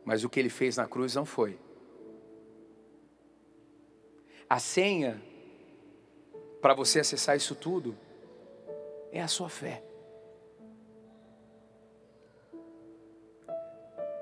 Mas 0.04 0.24
o 0.24 0.28
que 0.28 0.38
ele 0.38 0.50
fez 0.50 0.76
na 0.76 0.86
cruz 0.86 1.14
não 1.14 1.24
foi. 1.24 1.58
A 4.46 4.58
senha 4.58 5.22
para 6.60 6.74
você 6.74 7.00
acessar 7.00 7.34
isso 7.34 7.54
tudo 7.54 7.96
é 9.10 9.22
a 9.22 9.28
sua 9.28 9.48
fé. 9.48 9.82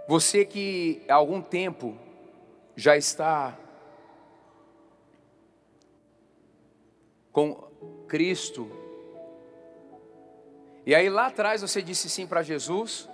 Você 0.06 0.44
que 0.44 1.02
há 1.08 1.14
algum 1.14 1.42
tempo 1.42 2.05
já 2.76 2.96
está 2.96 3.58
com 7.32 7.54
Cristo, 8.06 8.70
e 10.84 10.94
aí 10.94 11.10
lá 11.10 11.26
atrás 11.26 11.62
você 11.62 11.82
disse 11.82 12.08
sim 12.08 12.26
para 12.26 12.42
Jesus, 12.42 13.08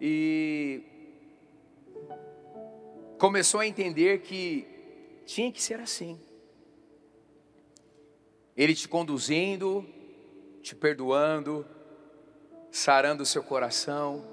e 0.00 0.82
começou 3.18 3.60
a 3.60 3.66
entender 3.66 4.20
que 4.20 4.66
tinha 5.24 5.50
que 5.50 5.62
ser 5.62 5.80
assim. 5.80 6.20
Ele 8.56 8.74
te 8.74 8.88
conduzindo, 8.88 9.86
te 10.62 10.74
perdoando, 10.74 11.66
sarando 12.70 13.22
o 13.22 13.26
seu 13.26 13.42
coração, 13.42 14.24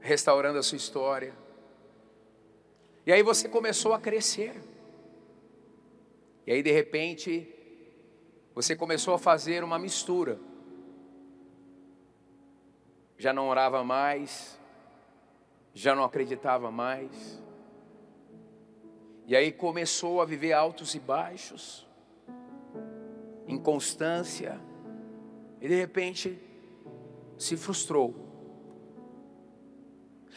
restaurando 0.00 0.58
a 0.58 0.62
sua 0.62 0.76
história. 0.76 1.41
E 3.04 3.12
aí 3.12 3.22
você 3.22 3.48
começou 3.48 3.92
a 3.92 4.00
crescer. 4.00 4.62
E 6.46 6.52
aí 6.52 6.62
de 6.62 6.70
repente, 6.70 7.48
você 8.54 8.76
começou 8.76 9.14
a 9.14 9.18
fazer 9.18 9.64
uma 9.64 9.78
mistura. 9.78 10.38
Já 13.18 13.32
não 13.32 13.48
orava 13.48 13.82
mais, 13.84 14.58
já 15.74 15.94
não 15.94 16.04
acreditava 16.04 16.70
mais. 16.70 17.40
E 19.26 19.36
aí 19.36 19.52
começou 19.52 20.20
a 20.20 20.24
viver 20.24 20.52
altos 20.52 20.94
e 20.94 21.00
baixos, 21.00 21.86
inconstância, 23.46 24.60
e 25.60 25.68
de 25.68 25.74
repente 25.74 26.38
se 27.38 27.56
frustrou. 27.56 28.31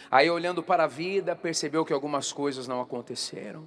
Aí, 0.09 0.29
olhando 0.29 0.61
para 0.61 0.83
a 0.83 0.87
vida, 0.87 1.35
percebeu 1.35 1.85
que 1.85 1.93
algumas 1.93 2.31
coisas 2.31 2.67
não 2.67 2.81
aconteceram. 2.81 3.65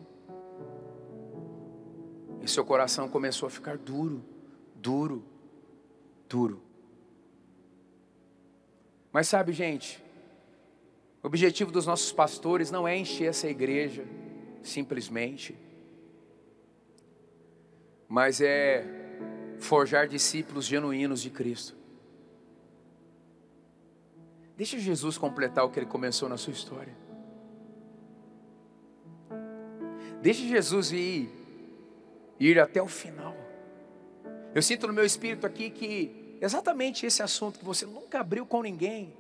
E 2.41 2.49
seu 2.49 2.65
coração 2.65 3.09
começou 3.09 3.47
a 3.47 3.51
ficar 3.51 3.77
duro, 3.77 4.25
duro, 4.75 5.25
duro. 6.29 6.63
Mas 9.13 9.29
sabe, 9.29 9.53
gente, 9.53 10.03
o 11.23 11.27
objetivo 11.27 11.73
dos 11.73 11.87
nossos 11.87 12.13
pastores 12.13 12.71
não 12.71 12.87
é 12.87 12.97
encher 12.97 13.29
essa 13.29 13.49
igreja, 13.49 14.05
simplesmente, 14.63 15.59
mas 18.09 18.41
é 18.41 18.85
forjar 19.59 20.09
discípulos 20.09 20.65
genuínos 20.65 21.21
de 21.21 21.31
Cristo. 21.31 21.78
Deixa 24.59 24.77
Jesus 24.77 25.17
completar 25.17 25.65
o 25.65 25.71
que 25.71 25.79
ele 25.79 25.87
começou 25.87 26.29
na 26.29 26.37
sua 26.37 26.53
história. 26.53 26.93
Deixa 30.21 30.43
Jesus 30.43 30.91
ir, 30.91 31.31
ir 32.41 32.59
até 32.59 32.83
o 32.83 32.89
final. 32.89 33.37
Eu 34.53 34.61
sinto 34.61 34.89
no 34.89 34.93
meu 34.93 35.05
espírito 35.05 35.47
aqui 35.47 35.71
que 35.71 36.37
exatamente 36.41 37.07
esse 37.07 37.23
assunto 37.23 37.61
que 37.61 37.65
você 37.65 37.87
nunca 37.87 38.19
abriu 38.19 38.45
com 38.45 38.61
ninguém, 38.61 39.15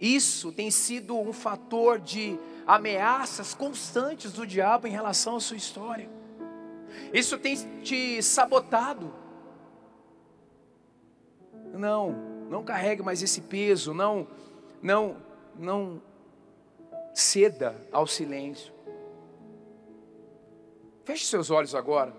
isso 0.00 0.52
tem 0.52 0.70
sido 0.70 1.18
um 1.18 1.32
fator 1.32 1.98
de 1.98 2.38
ameaças 2.64 3.54
constantes 3.54 4.32
do 4.32 4.46
diabo 4.46 4.86
em 4.86 4.92
relação 4.92 5.34
à 5.34 5.40
sua 5.40 5.56
história. 5.56 6.08
Isso 7.12 7.36
tem 7.38 7.56
te 7.82 8.22
sabotado. 8.22 9.12
Não, 11.72 12.12
não 12.48 12.62
carregue 12.62 13.02
mais 13.02 13.20
esse 13.20 13.40
peso, 13.40 13.92
não 13.92 14.28
não, 14.84 15.16
não 15.56 16.02
ceda 17.14 17.74
ao 17.90 18.06
silêncio. 18.06 18.70
Feche 21.04 21.24
seus 21.24 21.50
olhos 21.50 21.74
agora. 21.74 22.12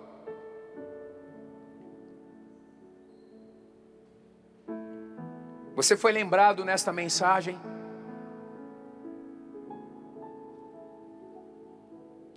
Você 5.76 5.96
foi 5.96 6.12
lembrado 6.12 6.66
nesta 6.66 6.92
mensagem 6.92 7.56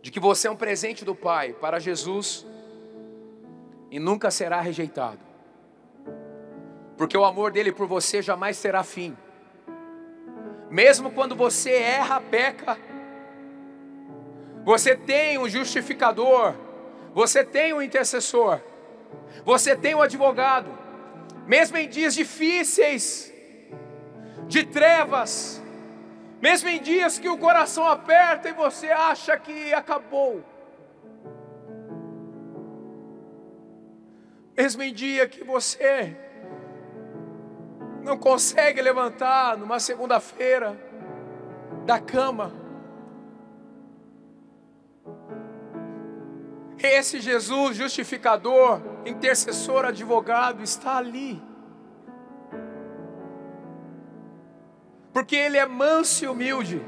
de 0.03 0.11
que 0.11 0.21
você 0.21 0.47
é 0.47 0.51
um 0.51 0.57
presente 0.57 1.07
do 1.07 1.15
Pai 1.15 1.55
para 1.55 1.79
Jesus 1.79 2.47
e 3.91 3.99
nunca 3.99 4.31
será 4.31 4.61
rejeitado, 4.61 5.21
porque 6.99 7.17
o 7.17 7.25
amor 7.25 7.51
dele 7.51 7.73
por 7.73 7.87
você 7.87 8.21
jamais 8.21 8.61
terá 8.61 8.85
fim. 8.85 9.17
Mesmo 10.71 11.11
quando 11.11 11.35
você 11.35 11.73
erra, 11.73 12.21
peca, 12.21 12.77
você 14.65 14.95
tem 14.95 15.39
um 15.39 15.49
justificador, 15.49 16.55
você 17.15 17.43
tem 17.43 17.73
um 17.73 17.81
intercessor, 17.81 18.61
você 19.45 19.75
tem 19.75 19.95
um 19.95 20.03
advogado, 20.03 20.71
mesmo 21.47 21.79
em 21.79 21.89
dias 21.89 22.15
difíceis, 22.15 23.33
de 24.47 24.65
trevas, 24.65 25.63
mesmo 26.41 26.69
em 26.69 26.81
dias 26.81 27.19
que 27.19 27.29
o 27.29 27.39
coração 27.39 27.87
aperta 27.87 28.51
e 28.51 28.53
você 28.53 28.89
acha 28.91 29.39
que 29.39 29.73
acabou, 29.73 30.45
mesmo 34.55 34.83
em 34.83 34.93
dia 34.93 35.27
que 35.27 35.43
você 35.43 36.28
não 38.09 38.17
consegue 38.17 38.81
levantar 38.81 39.57
numa 39.59 39.79
segunda-feira 39.79 40.77
da 41.85 42.01
cama. 42.01 42.53
Esse 46.79 47.21
Jesus, 47.21 47.77
justificador, 47.77 48.81
intercessor, 49.05 49.85
advogado, 49.85 50.63
está 50.63 50.97
ali. 50.97 51.43
Porque 55.13 55.37
Ele 55.37 55.59
é 55.59 55.67
manso 55.67 56.25
e 56.25 56.29
humilde, 56.29 56.81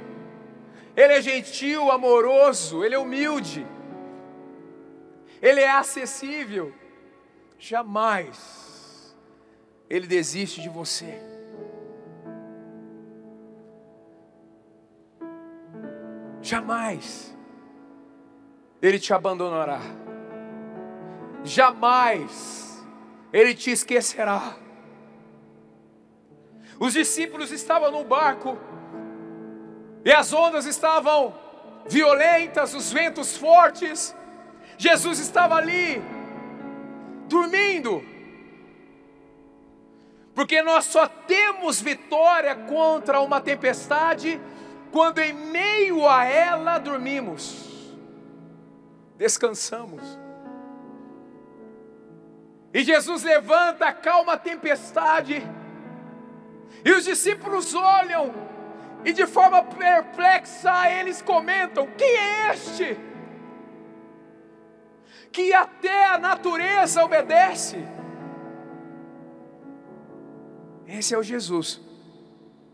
Ele 0.96 1.12
é 1.12 1.20
gentil, 1.20 1.90
amoroso, 1.90 2.84
Ele 2.84 2.94
é 2.94 2.98
humilde, 2.98 3.66
Ele 5.42 5.60
é 5.60 5.70
acessível. 5.70 6.72
Jamais 7.58 8.59
Ele 9.90 10.06
desiste 10.06 10.62
de 10.62 10.68
você. 10.68 11.20
Jamais 16.40 17.36
Ele 18.80 19.00
te 19.00 19.12
abandonará. 19.12 19.80
Jamais 21.42 22.80
Ele 23.32 23.52
te 23.52 23.72
esquecerá. 23.72 24.56
Os 26.78 26.92
discípulos 26.92 27.50
estavam 27.50 27.90
no 27.90 28.04
barco 28.04 28.56
e 30.04 30.12
as 30.12 30.32
ondas 30.32 30.64
estavam 30.66 31.34
violentas, 31.86 32.74
os 32.74 32.92
ventos 32.92 33.36
fortes. 33.36 34.16
Jesus 34.78 35.18
estava 35.18 35.56
ali, 35.56 36.00
dormindo. 37.28 38.09
Porque 40.40 40.62
nós 40.62 40.86
só 40.86 41.06
temos 41.06 41.82
vitória 41.82 42.54
contra 42.54 43.20
uma 43.20 43.42
tempestade 43.42 44.40
quando 44.90 45.18
em 45.18 45.34
meio 45.34 46.08
a 46.08 46.24
ela 46.24 46.78
dormimos, 46.78 47.94
descansamos. 49.18 50.00
E 52.72 52.82
Jesus 52.82 53.22
levanta, 53.22 53.84
acalma 53.84 54.32
a 54.32 54.38
tempestade, 54.38 55.46
e 56.82 56.90
os 56.90 57.04
discípulos 57.04 57.74
olham, 57.74 58.32
e 59.04 59.12
de 59.12 59.26
forma 59.26 59.62
perplexa 59.62 60.90
eles 60.90 61.20
comentam: 61.20 61.86
Quem 61.98 62.16
é 62.16 62.50
este? 62.50 62.98
Que 65.30 65.52
até 65.52 66.06
a 66.06 66.16
natureza 66.16 67.04
obedece. 67.04 67.76
Esse 70.92 71.14
é 71.14 71.18
o 71.18 71.22
Jesus, 71.22 71.80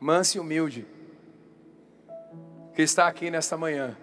manso 0.01 0.39
e 0.39 0.41
humilde 0.41 0.87
que 2.75 2.81
está 2.81 3.07
aqui 3.07 3.31
nesta 3.31 3.59
manhã 3.59 3.95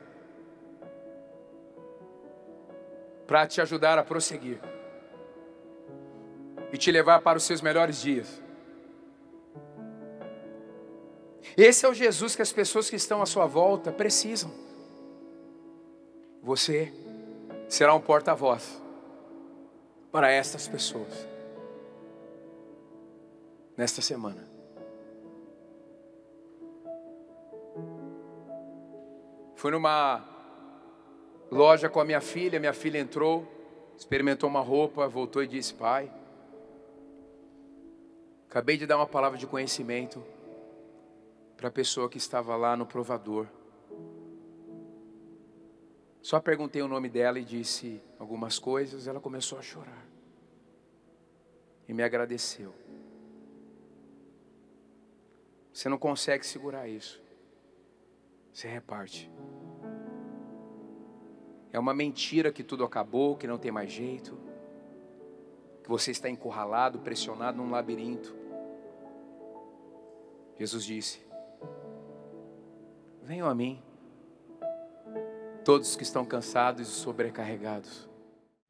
para 3.25 3.47
te 3.47 3.59
ajudar 3.59 3.97
a 3.97 4.03
prosseguir 4.03 4.59
e 6.71 6.77
te 6.77 6.91
levar 6.91 7.21
para 7.21 7.39
os 7.39 7.43
seus 7.43 7.59
melhores 7.59 7.99
dias. 7.99 8.39
Esse 11.57 11.83
é 11.83 11.89
o 11.89 11.93
Jesus 11.93 12.35
que 12.35 12.41
as 12.43 12.53
pessoas 12.53 12.91
que 12.91 12.95
estão 12.95 13.19
à 13.19 13.25
sua 13.25 13.47
volta 13.47 13.91
precisam. 13.91 14.53
Você 16.43 16.93
será 17.67 17.95
um 17.95 18.01
porta-voz 18.01 18.79
para 20.11 20.29
estas 20.29 20.67
pessoas 20.67 21.32
nesta 23.77 24.01
semana. 24.01 24.47
Fui 29.55 29.71
numa 29.71 30.23
loja 31.49 31.89
com 31.89 31.99
a 31.99 32.05
minha 32.05 32.19
filha, 32.19 32.59
minha 32.59 32.73
filha 32.73 32.99
entrou, 32.99 33.47
experimentou 33.97 34.49
uma 34.49 34.59
roupa, 34.59 35.07
voltou 35.07 35.41
e 35.41 35.47
disse: 35.47 35.73
Pai, 35.73 36.11
acabei 38.49 38.77
de 38.77 38.85
dar 38.85 38.97
uma 38.97 39.07
palavra 39.07 39.37
de 39.37 39.47
conhecimento 39.47 40.23
para 41.55 41.69
a 41.69 41.71
pessoa 41.71 42.09
que 42.09 42.17
estava 42.17 42.55
lá 42.57 42.75
no 42.75 42.85
provador. 42.85 43.47
Só 46.21 46.39
perguntei 46.39 46.81
o 46.81 46.87
nome 46.87 47.09
dela 47.09 47.39
e 47.39 47.45
disse 47.45 48.01
algumas 48.19 48.59
coisas, 48.59 49.07
ela 49.07 49.19
começou 49.19 49.59
a 49.59 49.61
chorar. 49.61 50.05
E 51.87 51.93
me 51.93 52.03
agradeceu. 52.03 52.73
Você 55.73 55.89
não 55.89 55.97
consegue 55.97 56.45
segurar 56.45 56.87
isso. 56.87 57.21
Você 58.53 58.67
reparte. 58.67 59.31
É 61.71 61.79
uma 61.79 61.93
mentira 61.93 62.51
que 62.51 62.63
tudo 62.63 62.83
acabou, 62.83 63.35
que 63.35 63.47
não 63.47 63.57
tem 63.57 63.71
mais 63.71 63.91
jeito, 63.91 64.37
que 65.81 65.89
você 65.89 66.11
está 66.11 66.29
encurralado, 66.29 66.99
pressionado 66.99 67.57
num 67.57 67.71
labirinto. 67.71 68.35
Jesus 70.59 70.85
disse: 70.85 71.25
Venham 73.23 73.49
a 73.49 73.55
mim, 73.55 73.81
todos 75.65 75.95
que 75.95 76.03
estão 76.03 76.23
cansados 76.23 76.87
e 76.87 76.91
sobrecarregados. 76.91 78.12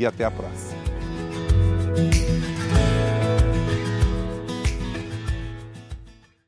e 0.00 0.06
até 0.06 0.24
a 0.24 0.30
próxima. 0.30 0.80